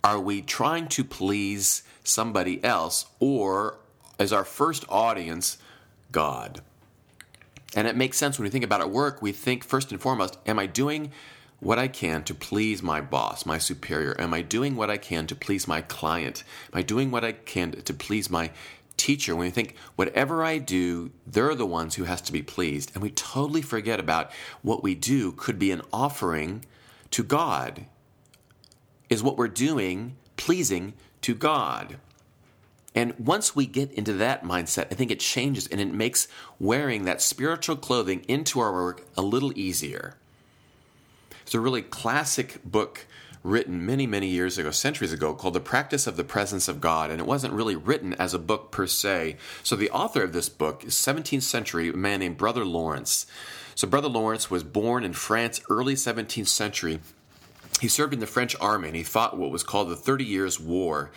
are 0.03 0.19
we 0.19 0.41
trying 0.41 0.87
to 0.89 1.03
please 1.03 1.83
somebody 2.03 2.63
else 2.63 3.05
or 3.19 3.79
is 4.19 4.33
our 4.33 4.45
first 4.45 4.85
audience 4.89 5.57
God? 6.11 6.61
And 7.75 7.87
it 7.87 7.95
makes 7.95 8.17
sense 8.17 8.37
when 8.37 8.43
we 8.43 8.49
think 8.49 8.63
about 8.63 8.81
at 8.81 8.89
work, 8.89 9.21
we 9.21 9.31
think 9.31 9.63
first 9.63 9.91
and 9.91 10.01
foremost, 10.01 10.37
am 10.45 10.59
I 10.59 10.65
doing 10.65 11.11
what 11.59 11.79
I 11.79 11.87
can 11.87 12.23
to 12.25 12.35
please 12.35 12.83
my 12.83 13.01
boss, 13.01 13.45
my 13.45 13.57
superior? 13.57 14.19
Am 14.19 14.33
I 14.33 14.41
doing 14.41 14.75
what 14.75 14.89
I 14.89 14.97
can 14.97 15.25
to 15.27 15.35
please 15.35 15.67
my 15.67 15.81
client? 15.81 16.43
Am 16.71 16.79
I 16.79 16.81
doing 16.83 17.09
what 17.09 17.23
I 17.23 17.31
can 17.31 17.71
to 17.71 17.93
please 17.93 18.29
my 18.29 18.51
teacher? 18.95 19.35
When 19.35 19.45
we 19.45 19.51
think 19.51 19.75
whatever 19.95 20.43
I 20.43 20.59
do, 20.59 21.11
they're 21.25 21.55
the 21.55 21.65
ones 21.65 21.95
who 21.95 22.03
has 22.03 22.21
to 22.21 22.31
be 22.31 22.43
pleased, 22.43 22.91
and 22.93 23.01
we 23.01 23.09
totally 23.09 23.61
forget 23.61 23.99
about 23.99 24.31
what 24.61 24.83
we 24.83 24.93
do 24.93 25.31
could 25.31 25.57
be 25.57 25.71
an 25.71 25.81
offering 25.91 26.63
to 27.11 27.23
God. 27.23 27.85
Is 29.09 29.23
what 29.23 29.37
we're 29.37 29.47
doing 29.47 30.17
pleasing 30.35 30.93
to 31.21 31.33
God? 31.33 31.97
And 32.93 33.13
once 33.19 33.55
we 33.55 33.67
get 33.67 33.91
into 33.91 34.13
that 34.13 34.43
mindset, 34.43 34.87
I 34.91 34.95
think 34.95 35.11
it 35.11 35.19
changes 35.19 35.67
and 35.67 35.79
it 35.79 35.93
makes 35.93 36.27
wearing 36.59 37.05
that 37.05 37.21
spiritual 37.21 37.75
clothing 37.75 38.25
into 38.27 38.59
our 38.59 38.71
work 38.71 39.05
a 39.15 39.21
little 39.21 39.57
easier. 39.57 40.17
It's 41.47 41.55
a 41.55 41.61
really 41.61 41.81
classic 41.81 42.59
book 42.65 43.07
written 43.41 43.85
many, 43.85 44.05
many 44.05 44.27
years 44.27 44.57
ago, 44.57 44.69
centuries 44.69 45.13
ago, 45.13 45.33
called 45.33 45.53
The 45.53 45.61
Practice 45.61 46.05
of 46.05 46.17
the 46.17 46.25
Presence 46.25 46.67
of 46.67 46.81
God. 46.81 47.09
And 47.09 47.21
it 47.21 47.25
wasn't 47.25 47.53
really 47.53 47.77
written 47.77 48.13
as 48.15 48.33
a 48.33 48.37
book 48.37 48.69
per 48.69 48.85
se. 48.85 49.37
So 49.63 49.77
the 49.77 49.89
author 49.91 50.21
of 50.21 50.33
this 50.33 50.49
book 50.49 50.83
is 50.83 50.93
17th 50.95 51.43
century, 51.43 51.87
a 51.87 51.93
man 51.93 52.19
named 52.19 52.35
Brother 52.35 52.65
Lawrence. 52.65 53.27
So 53.75 53.87
Brother 53.87 54.09
Lawrence 54.09 54.51
was 54.51 54.65
born 54.65 55.05
in 55.05 55.13
France, 55.13 55.61
early 55.69 55.93
17th 55.93 56.49
century. 56.49 56.99
He 57.79 57.87
served 57.87 58.13
in 58.13 58.19
the 58.19 58.27
French 58.27 58.53
army 58.59 58.89
and 58.89 58.97
he 58.97 59.03
fought 59.03 59.37
what 59.37 59.49
was 59.49 59.63
called 59.63 59.87
the 59.87 59.95
Thirty 59.95 60.25
Years' 60.25 60.59
War. 60.59 61.11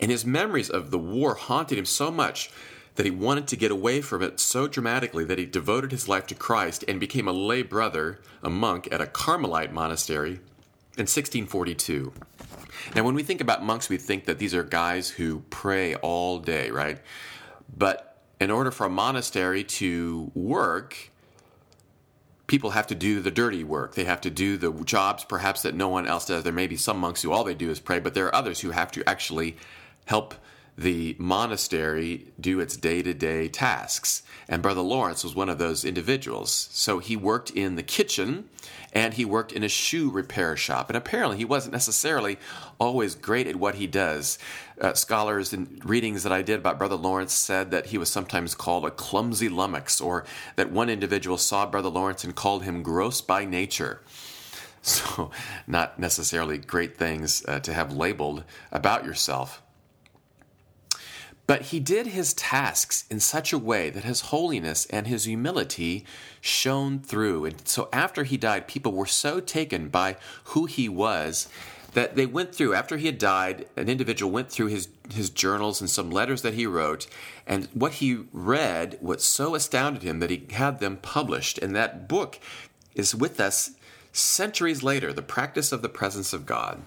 And 0.00 0.10
his 0.10 0.24
memories 0.24 0.70
of 0.70 0.90
the 0.90 0.98
war 0.98 1.34
haunted 1.34 1.76
him 1.76 1.84
so 1.84 2.10
much 2.10 2.50
that 2.98 3.06
he 3.06 3.12
wanted 3.12 3.46
to 3.46 3.54
get 3.54 3.70
away 3.70 4.00
from 4.00 4.24
it 4.24 4.40
so 4.40 4.66
dramatically 4.66 5.24
that 5.24 5.38
he 5.38 5.46
devoted 5.46 5.92
his 5.92 6.08
life 6.08 6.26
to 6.26 6.34
Christ 6.34 6.84
and 6.88 6.98
became 6.98 7.28
a 7.28 7.32
lay 7.32 7.62
brother, 7.62 8.18
a 8.42 8.50
monk, 8.50 8.88
at 8.90 9.00
a 9.00 9.06
Carmelite 9.06 9.72
monastery 9.72 10.40
in 10.96 11.06
1642. 11.06 12.12
Now, 12.96 13.04
when 13.04 13.14
we 13.14 13.22
think 13.22 13.40
about 13.40 13.62
monks, 13.62 13.88
we 13.88 13.98
think 13.98 14.24
that 14.24 14.40
these 14.40 14.52
are 14.52 14.64
guys 14.64 15.10
who 15.10 15.44
pray 15.48 15.94
all 15.94 16.40
day, 16.40 16.70
right? 16.70 16.98
But 17.76 18.18
in 18.40 18.50
order 18.50 18.72
for 18.72 18.86
a 18.86 18.90
monastery 18.90 19.62
to 19.62 20.32
work, 20.34 21.12
people 22.48 22.70
have 22.70 22.88
to 22.88 22.96
do 22.96 23.20
the 23.20 23.30
dirty 23.30 23.62
work. 23.62 23.94
They 23.94 24.06
have 24.06 24.22
to 24.22 24.30
do 24.30 24.56
the 24.56 24.72
jobs 24.72 25.22
perhaps 25.22 25.62
that 25.62 25.76
no 25.76 25.88
one 25.88 26.08
else 26.08 26.26
does. 26.26 26.42
There 26.42 26.52
may 26.52 26.66
be 26.66 26.76
some 26.76 26.98
monks 26.98 27.22
who 27.22 27.30
all 27.30 27.44
they 27.44 27.54
do 27.54 27.70
is 27.70 27.78
pray, 27.78 28.00
but 28.00 28.14
there 28.14 28.26
are 28.26 28.34
others 28.34 28.58
who 28.58 28.72
have 28.72 28.90
to 28.90 29.08
actually 29.08 29.56
help 30.06 30.34
the 30.78 31.16
monastery 31.18 32.28
do 32.40 32.60
its 32.60 32.76
day 32.76 33.02
to 33.02 33.12
day 33.12 33.48
tasks. 33.48 34.22
And 34.48 34.62
Brother 34.62 34.80
Lawrence 34.80 35.24
was 35.24 35.34
one 35.34 35.48
of 35.48 35.58
those 35.58 35.84
individuals. 35.84 36.68
So 36.70 37.00
he 37.00 37.16
worked 37.16 37.50
in 37.50 37.74
the 37.74 37.82
kitchen 37.82 38.48
and 38.92 39.14
he 39.14 39.24
worked 39.24 39.52
in 39.52 39.64
a 39.64 39.68
shoe 39.68 40.08
repair 40.08 40.56
shop. 40.56 40.88
And 40.88 40.96
apparently, 40.96 41.36
he 41.36 41.44
wasn't 41.44 41.72
necessarily 41.72 42.38
always 42.78 43.16
great 43.16 43.48
at 43.48 43.56
what 43.56 43.74
he 43.74 43.88
does. 43.88 44.38
Uh, 44.80 44.94
scholars 44.94 45.52
and 45.52 45.84
readings 45.84 46.22
that 46.22 46.32
I 46.32 46.42
did 46.42 46.60
about 46.60 46.78
Brother 46.78 46.94
Lawrence 46.94 47.32
said 47.32 47.72
that 47.72 47.86
he 47.86 47.98
was 47.98 48.08
sometimes 48.08 48.54
called 48.54 48.86
a 48.86 48.90
clumsy 48.90 49.48
lummox, 49.48 50.00
or 50.00 50.24
that 50.56 50.70
one 50.70 50.88
individual 50.88 51.36
saw 51.36 51.66
Brother 51.66 51.90
Lawrence 51.90 52.22
and 52.22 52.34
called 52.34 52.62
him 52.62 52.82
gross 52.82 53.20
by 53.20 53.44
nature. 53.44 54.00
So, 54.80 55.32
not 55.66 55.98
necessarily 55.98 56.56
great 56.56 56.96
things 56.96 57.44
uh, 57.46 57.60
to 57.60 57.74
have 57.74 57.92
labeled 57.92 58.44
about 58.72 59.04
yourself. 59.04 59.60
But 61.48 61.62
he 61.62 61.80
did 61.80 62.08
his 62.08 62.34
tasks 62.34 63.06
in 63.10 63.20
such 63.20 63.54
a 63.54 63.58
way 63.58 63.88
that 63.88 64.04
his 64.04 64.20
holiness 64.20 64.84
and 64.90 65.06
his 65.06 65.24
humility 65.24 66.04
shone 66.42 67.00
through. 67.00 67.46
And 67.46 67.66
so 67.66 67.88
after 67.90 68.24
he 68.24 68.36
died, 68.36 68.68
people 68.68 68.92
were 68.92 69.06
so 69.06 69.40
taken 69.40 69.88
by 69.88 70.18
who 70.44 70.66
he 70.66 70.90
was 70.90 71.48
that 71.94 72.16
they 72.16 72.26
went 72.26 72.54
through, 72.54 72.74
after 72.74 72.98
he 72.98 73.06
had 73.06 73.16
died, 73.16 73.66
an 73.76 73.88
individual 73.88 74.30
went 74.30 74.50
through 74.50 74.66
his, 74.66 74.88
his 75.10 75.30
journals 75.30 75.80
and 75.80 75.88
some 75.88 76.10
letters 76.10 76.42
that 76.42 76.52
he 76.52 76.66
wrote. 76.66 77.06
And 77.46 77.66
what 77.72 77.94
he 77.94 78.26
read, 78.30 78.98
what 79.00 79.22
so 79.22 79.54
astounded 79.54 80.02
him 80.02 80.20
that 80.20 80.28
he 80.28 80.46
had 80.50 80.80
them 80.80 80.98
published. 80.98 81.56
And 81.56 81.74
that 81.74 82.06
book 82.06 82.38
is 82.94 83.14
with 83.14 83.40
us 83.40 83.70
centuries 84.12 84.82
later 84.82 85.14
The 85.14 85.22
Practice 85.22 85.72
of 85.72 85.80
the 85.80 85.88
Presence 85.88 86.34
of 86.34 86.44
God. 86.44 86.82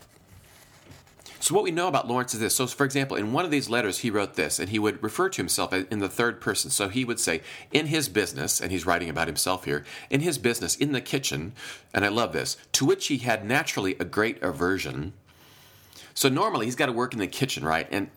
So, 1.41 1.55
what 1.55 1.63
we 1.63 1.71
know 1.71 1.87
about 1.87 2.07
Lawrence 2.07 2.35
is 2.35 2.39
this. 2.39 2.53
So, 2.53 2.67
for 2.67 2.85
example, 2.85 3.17
in 3.17 3.33
one 3.33 3.45
of 3.45 3.51
these 3.51 3.67
letters, 3.67 3.99
he 3.99 4.11
wrote 4.11 4.35
this, 4.35 4.59
and 4.59 4.69
he 4.69 4.77
would 4.77 5.01
refer 5.01 5.27
to 5.27 5.37
himself 5.37 5.73
in 5.73 5.97
the 5.97 6.07
third 6.07 6.39
person. 6.39 6.69
So, 6.69 6.87
he 6.87 7.03
would 7.03 7.19
say, 7.19 7.41
in 7.71 7.87
his 7.87 8.09
business, 8.09 8.61
and 8.61 8.71
he's 8.71 8.85
writing 8.85 9.09
about 9.09 9.27
himself 9.27 9.65
here, 9.65 9.83
in 10.11 10.21
his 10.21 10.37
business, 10.37 10.75
in 10.75 10.91
the 10.91 11.01
kitchen, 11.01 11.53
and 11.95 12.05
I 12.05 12.09
love 12.09 12.31
this, 12.31 12.57
to 12.73 12.85
which 12.85 13.07
he 13.07 13.17
had 13.17 13.43
naturally 13.43 13.95
a 13.99 14.05
great 14.05 14.41
aversion, 14.43 15.13
So 16.13 16.29
normally 16.29 16.67
he's 16.67 16.75
got 16.75 16.87
to 16.87 16.91
work 16.91 17.13
in 17.13 17.19
the 17.19 17.27
kitchen, 17.27 17.65
right? 17.65 17.87
And 17.89 18.11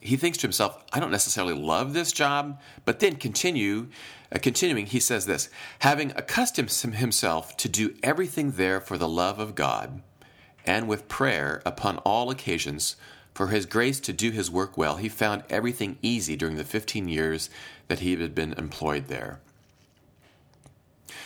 he 0.00 0.16
thinks 0.16 0.38
to 0.38 0.46
himself, 0.46 0.82
I 0.90 1.00
don't 1.00 1.10
necessarily 1.10 1.52
love 1.52 1.92
this 1.92 2.12
job, 2.12 2.58
but 2.86 3.00
then 3.00 3.16
continue, 3.16 3.88
uh, 4.34 4.38
continuing, 4.40 4.86
he 4.86 5.00
says 5.00 5.26
this, 5.26 5.50
having 5.80 6.12
accustomed 6.16 6.70
himself 6.70 7.58
to 7.58 7.68
do 7.68 7.94
everything 8.02 8.52
there 8.52 8.80
for 8.80 8.96
the 8.96 9.08
love 9.08 9.38
of 9.38 9.54
God, 9.54 10.00
and 10.64 10.88
with 10.88 11.08
prayer 11.08 11.62
upon 11.64 11.98
all 11.98 12.30
occasions, 12.30 12.96
for 13.34 13.48
his 13.48 13.66
grace 13.66 14.00
to 14.00 14.12
do 14.12 14.30
his 14.30 14.50
work 14.50 14.76
well, 14.76 14.96
he 14.96 15.08
found 15.08 15.44
everything 15.48 15.98
easy 16.02 16.36
during 16.36 16.56
the 16.56 16.64
15 16.64 17.08
years 17.08 17.48
that 17.88 18.00
he 18.00 18.16
had 18.16 18.34
been 18.34 18.52
employed 18.54 19.06
there. 19.06 19.40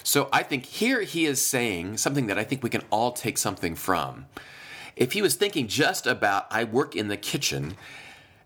So 0.02 0.28
I 0.32 0.42
think 0.42 0.66
here 0.66 1.02
he 1.02 1.24
is 1.24 1.44
saying 1.44 1.96
something 1.96 2.26
that 2.26 2.38
I 2.38 2.44
think 2.44 2.62
we 2.62 2.70
can 2.70 2.82
all 2.90 3.12
take 3.12 3.38
something 3.38 3.74
from. 3.74 4.26
If 4.96 5.12
he 5.12 5.22
was 5.22 5.34
thinking 5.34 5.66
just 5.66 6.06
about, 6.06 6.46
I 6.50 6.64
work 6.64 6.94
in 6.94 7.08
the 7.08 7.16
kitchen, 7.16 7.74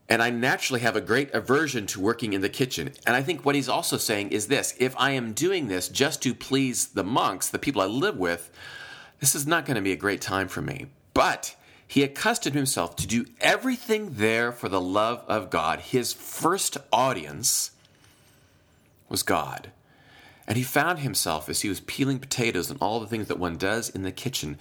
and 0.08 0.22
I 0.22 0.30
naturally 0.30 0.80
have 0.80 0.96
a 0.96 1.00
great 1.00 1.34
aversion 1.34 1.86
to 1.88 2.00
working 2.00 2.32
in 2.32 2.40
the 2.40 2.48
kitchen. 2.48 2.92
And 3.06 3.14
I 3.14 3.22
think 3.22 3.44
what 3.44 3.54
he's 3.54 3.68
also 3.68 3.96
saying 3.96 4.30
is 4.30 4.46
this 4.46 4.74
if 4.78 4.94
I 4.96 5.10
am 5.10 5.32
doing 5.32 5.68
this 5.68 5.88
just 5.88 6.22
to 6.22 6.34
please 6.34 6.86
the 6.86 7.04
monks, 7.04 7.48
the 7.48 7.58
people 7.58 7.82
I 7.82 7.86
live 7.86 8.16
with, 8.16 8.50
this 9.20 9.34
is 9.34 9.46
not 9.46 9.66
going 9.66 9.76
to 9.76 9.82
be 9.82 9.92
a 9.92 9.96
great 9.96 10.20
time 10.20 10.48
for 10.48 10.62
me. 10.62 10.86
But 11.14 11.56
he 11.86 12.02
accustomed 12.02 12.54
himself 12.54 12.96
to 12.96 13.06
do 13.06 13.26
everything 13.40 14.14
there 14.14 14.52
for 14.52 14.68
the 14.68 14.80
love 14.80 15.24
of 15.26 15.50
God. 15.50 15.80
His 15.80 16.12
first 16.12 16.76
audience 16.92 17.70
was 19.08 19.22
God. 19.22 19.72
And 20.46 20.56
he 20.56 20.62
found 20.62 21.00
himself 21.00 21.48
as 21.48 21.62
he 21.62 21.68
was 21.68 21.80
peeling 21.80 22.18
potatoes 22.18 22.70
and 22.70 22.80
all 22.80 23.00
the 23.00 23.06
things 23.06 23.28
that 23.28 23.38
one 23.38 23.56
does 23.56 23.90
in 23.90 24.02
the 24.02 24.12
kitchen 24.12 24.58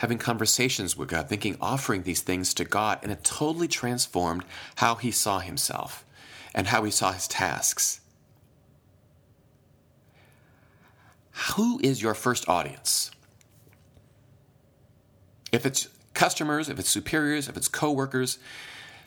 having 0.00 0.16
conversations 0.16 0.96
with 0.96 1.10
God, 1.10 1.28
thinking, 1.28 1.58
offering 1.60 2.04
these 2.04 2.22
things 2.22 2.54
to 2.54 2.64
God, 2.64 3.00
and 3.02 3.12
it 3.12 3.22
totally 3.22 3.68
transformed 3.68 4.42
how 4.76 4.94
he 4.94 5.10
saw 5.10 5.40
himself 5.40 6.06
and 6.54 6.68
how 6.68 6.84
he 6.84 6.90
saw 6.90 7.12
his 7.12 7.28
tasks. 7.28 8.00
Who 11.54 11.78
is 11.82 12.00
your 12.00 12.14
first 12.14 12.48
audience? 12.48 13.10
If 15.52 15.66
it's 15.66 15.88
customers, 16.14 16.68
if 16.68 16.78
it's 16.78 16.90
superiors, 16.90 17.48
if 17.48 17.56
it's 17.56 17.68
coworkers, 17.68 18.38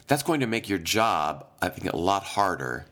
that's 0.08 0.24
going 0.24 0.40
to 0.42 0.48
make 0.48 0.70
your 0.70 0.80
job, 0.80 1.46
I 1.62 1.70
think, 1.70 1.92
a 1.92 1.98
lot 1.98 2.24
harder 2.24 2.86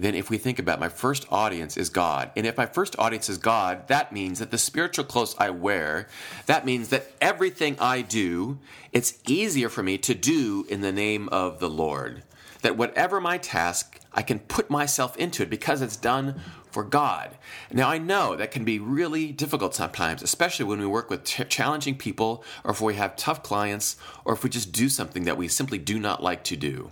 then 0.00 0.14
if 0.14 0.30
we 0.30 0.38
think 0.38 0.58
about 0.58 0.80
my 0.80 0.88
first 0.88 1.26
audience 1.30 1.76
is 1.76 1.90
God, 1.90 2.30
and 2.34 2.46
if 2.46 2.56
my 2.56 2.64
first 2.64 2.98
audience 2.98 3.28
is 3.28 3.36
God, 3.36 3.86
that 3.88 4.12
means 4.12 4.38
that 4.38 4.50
the 4.50 4.56
spiritual 4.56 5.04
clothes 5.04 5.36
I 5.38 5.50
wear, 5.50 6.08
that 6.46 6.64
means 6.64 6.88
that 6.88 7.12
everything 7.20 7.76
I 7.78 8.00
do, 8.00 8.58
it's 8.92 9.18
easier 9.28 9.68
for 9.68 9.82
me 9.82 9.98
to 9.98 10.14
do 10.14 10.64
in 10.70 10.80
the 10.80 10.90
name 10.90 11.28
of 11.28 11.60
the 11.60 11.68
Lord. 11.68 12.22
That 12.62 12.78
whatever 12.78 13.20
my 13.20 13.36
task, 13.36 14.00
I 14.14 14.22
can 14.22 14.38
put 14.38 14.70
myself 14.70 15.18
into 15.18 15.42
it 15.42 15.50
because 15.50 15.82
it's 15.82 15.96
done 15.96 16.40
for 16.72 16.84
God. 16.84 17.36
Now, 17.72 17.88
I 17.88 17.98
know 17.98 18.36
that 18.36 18.50
can 18.50 18.64
be 18.64 18.78
really 18.78 19.32
difficult 19.32 19.74
sometimes, 19.74 20.22
especially 20.22 20.64
when 20.64 20.80
we 20.80 20.86
work 20.86 21.10
with 21.10 21.24
ch- 21.24 21.48
challenging 21.48 21.96
people, 21.96 22.44
or 22.64 22.70
if 22.70 22.80
we 22.80 22.94
have 22.94 23.16
tough 23.16 23.42
clients, 23.42 23.96
or 24.24 24.34
if 24.34 24.44
we 24.44 24.50
just 24.50 24.72
do 24.72 24.88
something 24.88 25.24
that 25.24 25.36
we 25.36 25.48
simply 25.48 25.78
do 25.78 25.98
not 25.98 26.22
like 26.22 26.44
to 26.44 26.56
do. 26.56 26.90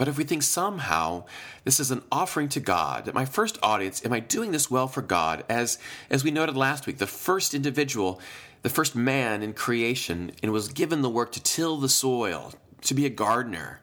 But 0.00 0.08
if 0.08 0.16
we 0.16 0.24
think 0.24 0.42
somehow 0.42 1.24
this 1.64 1.78
is 1.78 1.90
an 1.90 2.00
offering 2.10 2.48
to 2.50 2.60
God, 2.60 3.04
that 3.04 3.14
my 3.14 3.26
first 3.26 3.58
audience, 3.62 4.02
am 4.02 4.14
I 4.14 4.20
doing 4.20 4.50
this 4.50 4.70
well 4.70 4.88
for 4.88 5.02
God? 5.02 5.44
As, 5.46 5.78
as 6.08 6.24
we 6.24 6.30
noted 6.30 6.56
last 6.56 6.86
week, 6.86 6.96
the 6.96 7.06
first 7.06 7.52
individual, 7.52 8.18
the 8.62 8.70
first 8.70 8.96
man 8.96 9.42
in 9.42 9.52
creation, 9.52 10.32
and 10.42 10.52
was 10.52 10.68
given 10.68 11.02
the 11.02 11.10
work 11.10 11.32
to 11.32 11.42
till 11.42 11.76
the 11.76 11.90
soil, 11.90 12.54
to 12.80 12.94
be 12.94 13.04
a 13.04 13.10
gardener, 13.10 13.82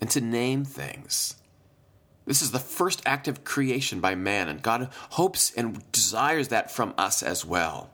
and 0.00 0.08
to 0.08 0.22
name 0.22 0.64
things. 0.64 1.36
This 2.30 2.42
is 2.42 2.52
the 2.52 2.60
first 2.60 3.02
act 3.04 3.26
of 3.26 3.42
creation 3.42 3.98
by 3.98 4.14
man, 4.14 4.46
and 4.46 4.62
God 4.62 4.90
hopes 5.10 5.52
and 5.56 5.82
desires 5.90 6.46
that 6.46 6.70
from 6.70 6.94
us 6.96 7.24
as 7.24 7.44
well. 7.44 7.90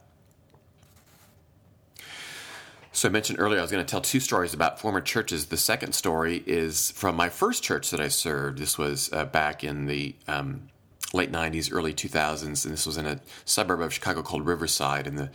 So 2.93 3.09
I 3.09 3.13
mentioned 3.13 3.41
earlier 3.41 3.61
I 3.61 3.63
was 3.63 3.71
going 3.71 3.83
to 3.83 3.91
tell 3.91 4.03
two 4.03 4.21
stories 4.21 4.53
about 4.53 4.79
former 4.79 5.01
churches. 5.01 5.47
The 5.47 5.57
second 5.57 5.95
story 5.95 6.45
is 6.47 6.91
from 6.91 7.17
my 7.17 7.31
first 7.31 7.63
church 7.63 7.89
that 7.89 8.01
I 8.01 8.09
served. 8.09 8.59
This 8.59 8.77
was 8.77 9.11
uh, 9.11 9.25
back 9.25 9.65
in 9.65 9.87
the 9.87 10.15
um, 10.29 10.69
late 11.15 11.33
90s, 11.33 11.71
early 11.73 11.95
2000s, 11.95 12.43
and 12.43 12.75
this 12.75 12.85
was 12.85 12.99
in 12.99 13.07
a 13.07 13.21
suburb 13.47 13.81
of 13.81 13.95
Chicago 13.95 14.21
called 14.21 14.45
Riverside 14.45 15.07
in 15.07 15.17
the 15.17 15.31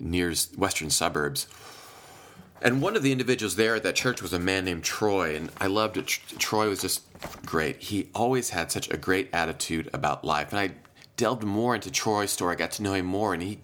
near 0.00 0.32
western 0.56 0.88
suburbs. 0.88 1.46
And 2.62 2.80
one 2.80 2.96
of 2.96 3.02
the 3.02 3.12
individuals 3.12 3.56
there 3.56 3.74
at 3.74 3.82
that 3.82 3.96
church 3.96 4.22
was 4.22 4.32
a 4.32 4.38
man 4.38 4.64
named 4.64 4.82
Troy, 4.82 5.36
and 5.36 5.50
I 5.60 5.66
loved 5.66 5.96
it. 5.96 6.06
Troy 6.38 6.68
was 6.68 6.80
just 6.80 7.02
great. 7.44 7.82
He 7.82 8.08
always 8.14 8.50
had 8.50 8.72
such 8.72 8.90
a 8.90 8.96
great 8.96 9.28
attitude 9.32 9.90
about 9.92 10.24
life, 10.24 10.52
and 10.52 10.58
I 10.58 10.70
delved 11.16 11.44
more 11.44 11.74
into 11.74 11.90
Troy's 11.90 12.30
story. 12.30 12.54
I 12.54 12.58
got 12.58 12.72
to 12.72 12.82
know 12.82 12.94
him 12.94 13.06
more, 13.06 13.34
and 13.34 13.42
he 13.42 13.60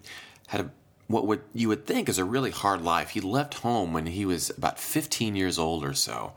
had 0.47 0.61
a 0.61 0.71
what 1.07 1.27
would 1.27 1.41
you 1.53 1.67
would 1.67 1.85
think 1.85 2.09
is 2.09 2.17
a 2.17 2.25
really 2.25 2.51
hard 2.51 2.81
life. 2.81 3.09
He 3.09 3.21
left 3.21 3.55
home 3.55 3.93
when 3.93 4.07
he 4.07 4.25
was 4.25 4.49
about 4.51 4.79
15 4.79 5.35
years 5.35 5.59
old 5.59 5.83
or 5.83 5.93
so. 5.93 6.33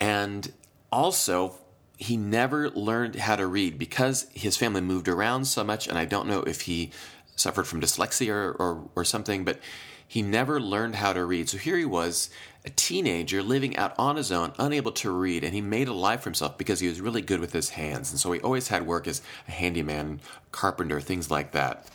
And 0.00 0.52
also 0.90 1.56
he 1.96 2.16
never 2.16 2.70
learned 2.70 3.16
how 3.16 3.36
to 3.36 3.46
read 3.46 3.78
because 3.78 4.26
his 4.32 4.56
family 4.56 4.80
moved 4.80 5.08
around 5.08 5.44
so 5.46 5.62
much 5.62 5.86
and 5.86 5.98
I 5.98 6.04
don't 6.04 6.28
know 6.28 6.42
if 6.42 6.62
he 6.62 6.90
suffered 7.36 7.66
from 7.66 7.80
dyslexia 7.80 8.30
or, 8.30 8.52
or, 8.52 8.90
or 8.96 9.04
something, 9.04 9.44
but 9.44 9.60
he 10.06 10.22
never 10.22 10.60
learned 10.60 10.96
how 10.96 11.12
to 11.12 11.24
read. 11.24 11.48
So 11.48 11.58
here 11.58 11.76
he 11.76 11.84
was, 11.84 12.30
a 12.64 12.70
teenager 12.70 13.42
living 13.42 13.76
out 13.76 13.94
on 13.98 14.16
his 14.16 14.32
own, 14.32 14.52
unable 14.58 14.92
to 14.92 15.10
read, 15.10 15.44
and 15.44 15.52
he 15.54 15.60
made 15.60 15.88
a 15.88 15.92
life 15.92 16.22
for 16.22 16.30
himself 16.30 16.56
because 16.56 16.80
he 16.80 16.88
was 16.88 17.00
really 17.00 17.20
good 17.20 17.40
with 17.40 17.52
his 17.52 17.70
hands. 17.70 18.10
And 18.10 18.18
so 18.18 18.32
he 18.32 18.40
always 18.40 18.68
had 18.68 18.86
work 18.86 19.06
as 19.06 19.20
a 19.48 19.52
handyman, 19.52 20.20
carpenter, 20.50 21.00
things 21.00 21.30
like 21.30 21.52
that. 21.52 21.86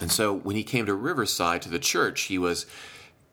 And 0.00 0.10
so 0.10 0.32
when 0.32 0.56
he 0.56 0.64
came 0.64 0.86
to 0.86 0.94
Riverside 0.94 1.62
to 1.62 1.68
the 1.68 1.78
church, 1.78 2.22
he 2.22 2.38
was 2.38 2.66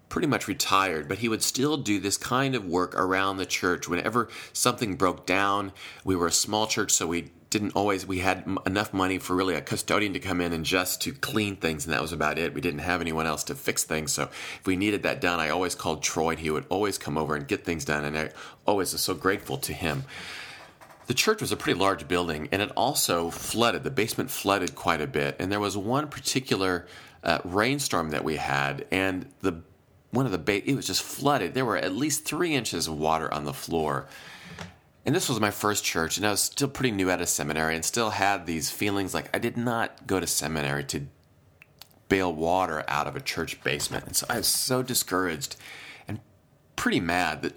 pretty 0.09 0.27
much 0.27 0.47
retired, 0.47 1.07
but 1.07 1.19
he 1.19 1.29
would 1.29 1.41
still 1.41 1.77
do 1.77 1.99
this 1.99 2.17
kind 2.17 2.53
of 2.53 2.65
work 2.65 2.93
around 2.95 3.37
the 3.37 3.45
church. 3.45 3.87
Whenever 3.87 4.27
something 4.53 4.95
broke 4.95 5.25
down, 5.25 5.71
we 6.03 6.15
were 6.15 6.27
a 6.27 6.31
small 6.31 6.67
church, 6.67 6.91
so 6.91 7.07
we 7.07 7.31
didn't 7.51 7.75
always 7.75 8.07
we 8.07 8.19
had 8.19 8.43
enough 8.65 8.93
money 8.93 9.19
for 9.19 9.35
really 9.35 9.53
a 9.53 9.61
custodian 9.61 10.13
to 10.13 10.19
come 10.19 10.41
in 10.41 10.53
and 10.53 10.65
just 10.65 11.01
to 11.01 11.13
clean 11.13 11.55
things 11.55 11.85
and 11.85 11.93
that 11.93 12.01
was 12.01 12.13
about 12.13 12.39
it 12.39 12.53
we 12.53 12.61
didn't 12.61 12.79
have 12.79 13.01
anyone 13.01 13.27
else 13.27 13.43
to 13.43 13.53
fix 13.53 13.83
things 13.83 14.11
so 14.11 14.23
if 14.23 14.61
we 14.65 14.75
needed 14.75 15.03
that 15.03 15.21
done 15.21 15.39
i 15.39 15.49
always 15.49 15.75
called 15.75 16.01
troy 16.01 16.29
and 16.29 16.39
he 16.39 16.49
would 16.49 16.65
always 16.69 16.97
come 16.97 17.17
over 17.17 17.35
and 17.35 17.47
get 17.47 17.63
things 17.63 17.85
done 17.85 18.05
and 18.05 18.17
i 18.17 18.29
always 18.65 18.93
was 18.93 19.01
so 19.01 19.13
grateful 19.13 19.57
to 19.57 19.73
him 19.73 20.03
the 21.07 21.15
church 21.15 21.41
was 21.41 21.51
a 21.51 21.57
pretty 21.57 21.77
large 21.77 22.07
building, 22.07 22.47
and 22.53 22.61
it 22.61 22.71
also 22.77 23.31
flooded. 23.31 23.83
The 23.83 23.91
basement 23.91 24.31
flooded 24.31 24.75
quite 24.75 25.01
a 25.01 25.07
bit, 25.07 25.35
and 25.39 25.51
there 25.51 25.59
was 25.59 25.75
one 25.75 26.07
particular 26.07 26.87
uh, 27.21 27.39
rainstorm 27.43 28.11
that 28.11 28.23
we 28.23 28.37
had, 28.37 28.85
and 28.91 29.25
the 29.41 29.61
one 30.11 30.25
of 30.25 30.31
the 30.31 30.37
ba- 30.37 30.69
it 30.69 30.73
was 30.73 30.87
just 30.87 31.03
flooded. 31.03 31.53
There 31.53 31.65
were 31.65 31.75
at 31.75 31.93
least 31.93 32.23
three 32.23 32.53
inches 32.53 32.87
of 32.87 32.97
water 32.97 33.33
on 33.33 33.43
the 33.43 33.53
floor. 33.53 34.07
And 35.05 35.15
this 35.15 35.29
was 35.29 35.39
my 35.39 35.51
first 35.51 35.83
church, 35.83 36.17
and 36.17 36.25
I 36.25 36.31
was 36.31 36.41
still 36.41 36.67
pretty 36.67 36.91
new 36.91 37.09
at 37.09 37.21
a 37.21 37.25
seminary, 37.25 37.75
and 37.75 37.83
still 37.83 38.11
had 38.11 38.45
these 38.45 38.69
feelings 38.69 39.13
like 39.13 39.35
I 39.35 39.39
did 39.39 39.57
not 39.57 40.05
go 40.05 40.19
to 40.19 40.27
seminary 40.27 40.83
to 40.85 41.07
bail 42.07 42.33
water 42.33 42.83
out 42.87 43.07
of 43.07 43.15
a 43.15 43.21
church 43.21 43.63
basement, 43.63 44.05
and 44.05 44.15
so 44.15 44.25
I 44.29 44.37
was 44.37 44.47
so 44.47 44.83
discouraged 44.83 45.55
and 46.07 46.19
pretty 46.75 46.99
mad 46.99 47.41
that 47.41 47.55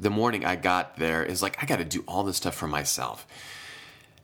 the 0.00 0.10
morning 0.10 0.44
I 0.44 0.56
got 0.56 0.96
there 0.96 1.22
is 1.22 1.42
like, 1.42 1.62
I 1.62 1.66
got 1.66 1.78
to 1.78 1.84
do 1.84 2.04
all 2.08 2.24
this 2.24 2.36
stuff 2.36 2.54
for 2.54 2.66
myself. 2.66 3.26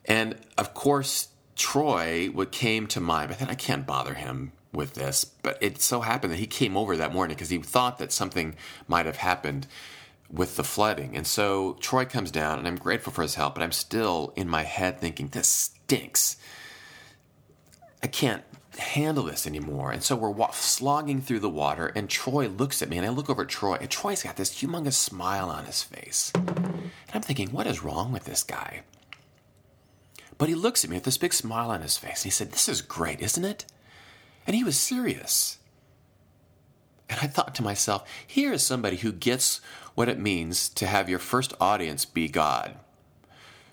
And 0.05 0.35
of 0.57 0.73
course, 0.73 1.29
Troy 1.55 2.27
what 2.27 2.51
came 2.51 2.87
to 2.87 2.99
mind, 2.99 3.29
but 3.29 3.39
then 3.39 3.49
I 3.49 3.55
can't 3.55 3.85
bother 3.85 4.15
him 4.15 4.51
with 4.71 4.93
this. 4.95 5.23
But 5.23 5.57
it 5.61 5.81
so 5.81 6.01
happened 6.01 6.33
that 6.33 6.39
he 6.39 6.47
came 6.47 6.75
over 6.75 6.97
that 6.97 7.13
morning 7.13 7.35
because 7.35 7.49
he 7.49 7.59
thought 7.59 7.99
that 7.99 8.11
something 8.11 8.55
might 8.87 9.05
have 9.05 9.17
happened 9.17 9.67
with 10.29 10.55
the 10.55 10.63
flooding. 10.63 11.15
And 11.15 11.27
so 11.27 11.77
Troy 11.79 12.05
comes 12.05 12.31
down, 12.31 12.59
and 12.59 12.67
I'm 12.67 12.75
grateful 12.75 13.13
for 13.13 13.21
his 13.21 13.35
help, 13.35 13.55
but 13.55 13.63
I'm 13.63 13.71
still 13.71 14.33
in 14.35 14.47
my 14.49 14.63
head 14.63 14.99
thinking, 14.99 15.27
this 15.27 15.47
stinks. 15.47 16.37
I 18.01 18.07
can't 18.07 18.43
handle 18.77 19.23
this 19.23 19.45
anymore. 19.45 19.91
And 19.91 20.03
so 20.03 20.15
we're 20.15 20.29
wa- 20.29 20.51
slogging 20.51 21.21
through 21.21 21.39
the 21.39 21.49
water, 21.49 21.87
and 21.87 22.09
Troy 22.09 22.47
looks 22.47 22.81
at 22.81 22.89
me, 22.89 22.97
and 22.97 23.05
I 23.05 23.09
look 23.09 23.29
over 23.29 23.43
at 23.43 23.49
Troy, 23.49 23.75
and 23.75 23.89
Troy's 23.89 24.23
got 24.23 24.35
this 24.35 24.61
humongous 24.61 24.93
smile 24.93 25.49
on 25.49 25.65
his 25.65 25.83
face. 25.83 26.31
And 26.35 26.91
I'm 27.13 27.21
thinking, 27.21 27.49
what 27.51 27.67
is 27.67 27.83
wrong 27.83 28.11
with 28.11 28.25
this 28.25 28.43
guy? 28.43 28.81
But 30.37 30.49
he 30.49 30.55
looks 30.55 30.83
at 30.83 30.89
me 30.89 30.97
with 30.97 31.03
this 31.03 31.17
big 31.17 31.33
smile 31.33 31.69
on 31.69 31.81
his 31.81 31.97
face, 31.97 32.23
and 32.23 32.25
he 32.25 32.31
said, 32.31 32.51
This 32.51 32.67
is 32.67 32.81
great, 32.81 33.21
isn't 33.21 33.45
it? 33.45 33.65
And 34.47 34.55
he 34.55 34.63
was 34.63 34.77
serious. 34.77 35.59
And 37.09 37.19
I 37.21 37.27
thought 37.27 37.53
to 37.55 37.63
myself, 37.63 38.09
here 38.25 38.53
is 38.53 38.63
somebody 38.63 38.97
who 38.97 39.11
gets 39.11 39.61
what 39.95 40.09
it 40.09 40.19
means 40.19 40.69
to 40.69 40.87
have 40.87 41.09
your 41.09 41.19
first 41.19 41.53
audience 41.59 42.05
be 42.05 42.27
God. 42.27 42.75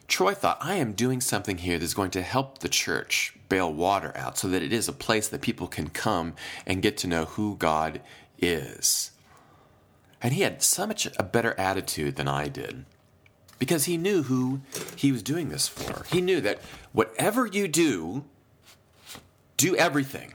Troy 0.09 0.35
thought, 0.35 0.59
I 0.61 0.75
am 0.75 0.93
doing 0.93 1.21
something 1.21 1.59
here 1.59 1.79
that's 1.79 1.95
going 1.95 2.11
to 2.13 2.23
help 2.23 2.59
the 2.59 2.69
church 2.69 3.35
bail 3.49 3.73
water 3.73 4.13
out 4.17 4.37
so 4.37 4.49
that 4.49 4.63
it 4.63 4.73
is 4.73 4.89
a 4.89 4.93
place 4.93 5.29
that 5.29 5.41
people 5.41 5.69
can 5.69 5.89
come 5.89 6.35
and 6.67 6.83
get 6.83 6.97
to 6.99 7.07
know 7.07 7.27
who 7.27 7.57
God 7.57 8.01
is. 8.39 9.13
And 10.21 10.35
he 10.35 10.43
had 10.43 10.63
so 10.63 10.87
much 10.87 11.09
a 11.19 11.23
better 11.23 11.59
attitude 11.59 12.17
than 12.17 12.29
I 12.29 12.49
did 12.49 12.85
because 13.59 13.85
he 13.85 13.97
knew 13.97 14.25
who 14.25 14.63
he 14.97 15.13
was 15.13 15.23
doing 15.23 15.49
this 15.49 15.69
for. 15.69 16.05
He 16.13 16.21
knew 16.21 16.41
that 16.41 16.61
whatever 16.93 17.47
you 17.47 17.69
do, 17.69 18.25
do 19.57 19.77
everything 19.77 20.35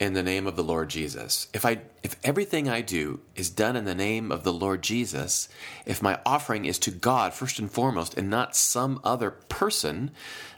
in 0.00 0.14
the 0.14 0.22
name 0.22 0.46
of 0.46 0.56
the 0.56 0.64
Lord 0.64 0.88
Jesus. 0.88 1.46
If 1.52 1.66
I 1.66 1.82
if 2.02 2.16
everything 2.24 2.68
I 2.70 2.80
do 2.80 3.20
is 3.36 3.50
done 3.50 3.76
in 3.76 3.84
the 3.84 3.94
name 3.94 4.32
of 4.32 4.42
the 4.42 4.52
Lord 4.52 4.82
Jesus, 4.82 5.48
if 5.84 6.02
my 6.02 6.18
offering 6.24 6.64
is 6.64 6.78
to 6.80 6.90
God 6.90 7.34
first 7.34 7.58
and 7.58 7.70
foremost 7.70 8.16
and 8.16 8.30
not 8.30 8.56
some 8.56 8.98
other 9.04 9.30
person, 9.30 10.10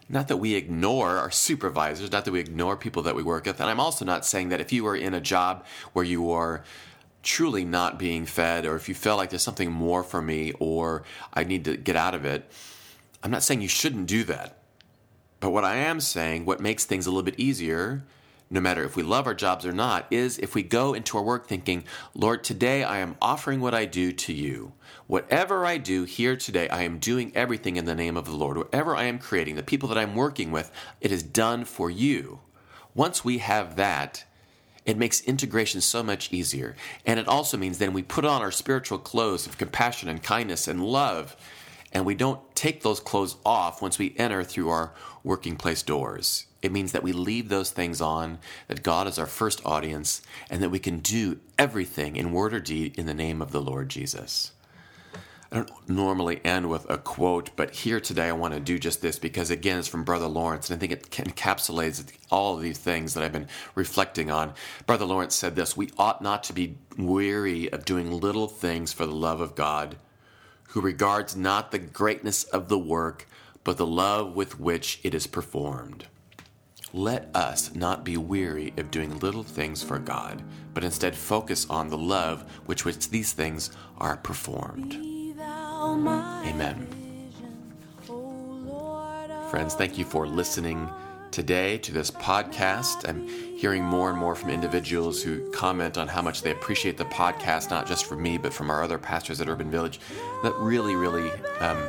not 0.09 0.29
that 0.29 0.37
we 0.37 0.55
ignore 0.55 1.19
our 1.19 1.33
supervisors, 1.33 2.13
not 2.13 2.25
that 2.25 2.31
we 2.31 2.39
ignore 2.39 2.77
people 2.77 3.03
that 3.03 3.17
we 3.17 3.25
work 3.25 3.47
with, 3.47 3.61
and 3.61 3.69
I'm 3.69 3.81
also 3.81 4.05
not 4.05 4.25
saying 4.25 4.51
that 4.51 4.61
if 4.61 4.73
you 4.73 4.87
are 4.87 4.97
in 4.97 5.13
a 5.13 5.21
job 5.21 5.67
where 5.93 6.05
you 6.05 6.31
are 6.31 6.63
truly 7.25 7.65
not 7.65 7.99
being 7.99 8.27
fed 8.27 8.65
or 8.65 8.77
if 8.77 8.89
you 8.89 8.95
feel 8.95 9.17
like 9.17 9.31
there's 9.31 9.43
something 9.43 9.73
more 9.73 10.05
for 10.05 10.23
me 10.23 10.53
or 10.61 11.03
I 11.35 11.43
need 11.43 11.65
to 11.65 11.77
get 11.77 11.97
out 11.97 12.15
of 12.15 12.25
it, 12.25 12.49
I'm 13.25 13.33
not 13.33 13.43
saying 13.43 13.61
you 13.61 13.69
shouldn't 13.69 14.07
do 14.07 14.23
that. 14.25 14.59
But 15.41 15.51
what 15.51 15.65
I 15.65 15.75
am 15.77 15.99
saying, 16.01 16.45
what 16.45 16.61
makes 16.61 16.85
things 16.85 17.07
a 17.07 17.11
little 17.11 17.25
bit 17.25 17.41
easier 17.41 18.05
no 18.53 18.61
matter 18.61 18.85
if 18.85 18.97
we 18.97 19.03
love 19.03 19.27
our 19.27 19.35
jobs 19.35 19.65
or 19.65 19.73
not, 19.73 20.07
is 20.11 20.37
if 20.39 20.55
we 20.55 20.63
go 20.63 20.93
into 20.93 21.17
our 21.17 21.23
work 21.23 21.47
thinking, 21.47 21.85
Lord, 22.15 22.45
today 22.45 22.85
I 22.85 22.99
am 22.99 23.17
offering 23.23 23.61
what 23.63 23.73
I 23.73 23.87
do 23.87 24.13
to 24.13 24.33
you. 24.35 24.75
Whatever 25.07 25.65
I 25.65 25.79
do 25.79 26.05
here 26.05 26.37
today, 26.37 26.69
I 26.69 26.83
am 26.83 26.99
doing 26.99 27.33
everything 27.35 27.77
in 27.77 27.87
the 27.87 27.95
name 27.95 28.15
of 28.15 28.27
the 28.27 28.37
Lord. 28.37 28.59
Whatever 28.59 28.95
I 28.95 29.05
am 29.05 29.19
creating, 29.19 29.57
the 29.57 29.63
people 29.63 29.89
that 29.89 29.97
I'm 29.97 30.15
working 30.15 30.53
with, 30.53 30.71
it 31.01 31.11
is 31.11 31.23
done 31.23 31.65
for 31.65 31.91
you. 31.91 32.41
Once 32.95 33.25
we 33.25 33.39
have 33.39 33.77
that, 33.77 34.25
it 34.85 34.99
makes 34.99 35.23
integration 35.23 35.81
so 35.81 36.03
much 36.03 36.31
easier. 36.31 36.77
And 37.07 37.19
it 37.19 37.29
also 37.29 37.57
means 37.57 37.79
then 37.79 37.95
we 37.95 38.03
put 38.03 38.27
on 38.27 38.43
our 38.43 38.51
spiritual 38.51 38.99
clothes 38.99 39.47
of 39.47 39.57
compassion 39.57 40.11
and 40.11 40.23
kindness 40.23 40.69
and 40.69 40.85
love, 40.85 41.37
and 41.91 42.05
we 42.05 42.15
don't 42.15 42.55
take 42.55 42.83
those 42.83 43.01
clothes 43.01 43.37
off 43.47 43.81
once 43.81 43.99
we 43.99 44.15
enter 44.19 44.45
through 44.45 44.69
our 44.69 44.93
working 45.25 45.57
place 45.57 45.83
doors. 45.83 46.47
It 46.63 46.73
means 46.73 46.93
that 46.93 47.03
we 47.03 47.13
leave 47.13 47.49
those 47.49 47.71
things 47.71 48.01
on, 48.01 48.39
that 48.69 48.85
God 48.85 49.09
is 49.09 49.19
our 49.19 49.27
first 49.27 49.61
audience, 49.67 50.23
and 50.49 50.63
that 50.63 50.71
we 50.71 50.79
can 50.79 51.01
do 51.01 51.41
everything 51.59 52.17
in 52.17 52.33
word 52.33 52.55
or 52.55 52.61
deed 52.61 52.97
in 52.97 53.07
the 53.07 53.15
name 53.15 53.43
of 53.43 53.51
the 53.51 53.61
Lord 53.61 53.89
Jesus. 53.89 54.53
I 55.53 55.57
don't 55.57 55.89
normally 55.89 56.41
end 56.47 56.71
with 56.71 56.89
a 56.89 56.97
quote, 56.97 57.51
but 57.57 57.75
here 57.75 58.01
today 58.01 58.29
I 58.29 58.33
want 58.33 58.55
to 58.55 58.61
do 58.61 58.79
just 58.79 59.03
this 59.03 59.19
because, 59.19 59.51
again, 59.51 59.79
it's 59.79 59.87
from 59.87 60.03
Brother 60.03 60.27
Lawrence, 60.27 60.71
and 60.71 60.79
I 60.79 60.81
think 60.81 60.93
it 60.93 61.11
encapsulates 61.11 62.03
all 62.31 62.57
of 62.57 62.63
these 62.63 62.79
things 62.79 63.13
that 63.13 63.23
I've 63.23 63.33
been 63.33 63.49
reflecting 63.75 64.31
on. 64.31 64.55
Brother 64.87 65.05
Lawrence 65.05 65.35
said 65.35 65.55
this 65.55 65.77
We 65.77 65.91
ought 65.99 66.23
not 66.23 66.43
to 66.45 66.55
be 66.55 66.79
weary 66.97 67.71
of 67.71 67.85
doing 67.85 68.11
little 68.11 68.49
things 68.49 68.95
for 68.95 69.05
the 69.05 69.13
love 69.13 69.43
of 69.43 69.55
God, 69.55 69.97
who 70.71 70.81
regards 70.81 71.37
not 71.37 71.71
the 71.71 71.79
greatness 71.79 72.45
of 72.45 72.69
the 72.71 72.79
work, 72.79 73.29
but 73.63 73.77
the 73.77 73.87
love 73.87 74.35
with 74.35 74.59
which 74.59 75.01
it 75.03 75.13
is 75.13 75.27
performed. 75.27 76.07
Let 76.95 77.31
us 77.35 77.75
not 77.75 78.05
be 78.05 78.19
weary 78.19 78.75
of 78.77 78.91
doing 78.91 79.19
little 79.21 79.43
things 79.43 79.83
for 79.83 79.99
God, 79.99 80.43
but 80.75 80.85
instead 80.85 81.17
focus 81.17 81.67
on 81.71 81.89
the 81.89 81.97
love 81.97 82.45
with 82.67 82.85
which 82.85 83.09
these 83.09 83.33
things 83.33 83.71
are 83.97 84.19
performed. 84.19 84.95
Amen. 86.47 86.87
Friends, 89.51 89.75
thank 89.75 89.97
you 89.97 90.05
for 90.05 90.27
listening 90.27 90.87
today 91.31 91.79
to 91.79 91.93
this 91.93 92.11
podcast. 92.11 93.09
I'm 93.09 93.27
hearing 93.27 93.83
more 93.83 94.11
and 94.11 94.19
more 94.19 94.35
from 94.35 94.51
individuals 94.51 95.23
who 95.23 95.51
comment 95.51 95.97
on 95.97 96.09
how 96.09 96.21
much 96.21 96.43
they 96.43 96.51
appreciate 96.51 96.99
the 96.99 97.07
podcast, 97.07 97.71
not 97.71 97.87
just 97.87 98.05
from 98.05 98.23
me, 98.23 98.37
but 98.37 98.53
from 98.53 98.69
our 98.69 98.83
other 98.83 98.99
pastors 98.99 99.41
at 99.41 99.49
Urban 99.49 99.71
Village. 99.71 99.99
That 100.43 100.55
really, 100.57 100.95
really 100.95 101.31
um, 101.61 101.89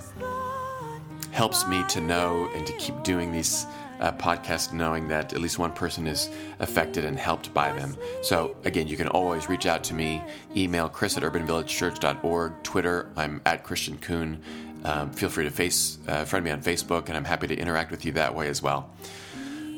helps 1.32 1.68
me 1.68 1.84
to 1.90 2.00
know 2.00 2.50
and 2.56 2.66
to 2.66 2.72
keep 2.74 3.04
doing 3.04 3.34
these 3.34 3.66
uh, 4.04 4.12
podcast 4.12 4.74
knowing 4.74 5.08
that 5.08 5.34
at 5.34 5.40
least 5.40 5.58
one 5.58 5.72
person 5.72 6.06
is 6.06 6.30
affected 6.60 7.06
and 7.06 7.18
helped 7.18 7.54
by 7.54 7.72
them. 7.72 7.96
So, 8.22 8.56
again, 8.66 8.88
you 8.88 8.98
can 8.98 9.08
always 9.08 9.48
reach 9.48 9.66
out 9.66 9.84
to 9.86 9.94
me, 9.94 10.22
email 10.56 10.90
chris 10.90 11.16
at 11.18 11.24
urbanvillagechurch.org, 11.24 12.64
Twitter, 12.64 13.10
I'm 13.16 13.42
at 13.46 13.64
Christian 13.64 13.98
Coon. 13.98 14.44
Um, 14.84 15.12
feel 15.14 15.30
free 15.30 15.46
to 15.46 15.50
face, 15.50 15.98
uh, 16.10 16.26
friend 16.26 16.44
me 16.44 16.52
on 16.52 16.62
Facebook, 16.62 17.08
and 17.08 17.16
I'm 17.16 17.24
happy 17.24 17.48
to 17.48 17.56
interact 17.56 17.92
with 17.92 18.04
you 18.04 18.12
that 18.14 18.36
way 18.36 18.50
as 18.50 18.62
well. 18.62 18.90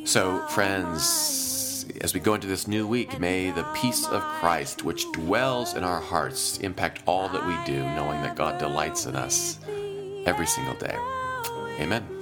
So, 0.06 0.40
friends, 0.48 1.86
as 2.02 2.16
we 2.16 2.20
go 2.20 2.34
into 2.34 2.48
this 2.48 2.68
new 2.68 2.88
week, 2.88 3.20
may 3.20 3.52
the 3.52 3.64
peace 3.76 4.08
of 4.08 4.24
Christ, 4.24 4.84
which 4.84 5.06
dwells 5.12 5.76
in 5.76 5.84
our 5.84 6.02
hearts, 6.02 6.58
impact 6.58 7.04
all 7.06 7.30
that 7.30 7.46
we 7.46 7.56
do, 7.72 7.80
knowing 7.80 8.24
that 8.24 8.36
God 8.36 8.58
delights 8.58 9.06
in 9.06 9.16
us 9.16 9.60
every 10.26 10.48
single 10.48 10.76
day. 10.76 10.98
Amen. 11.80 12.15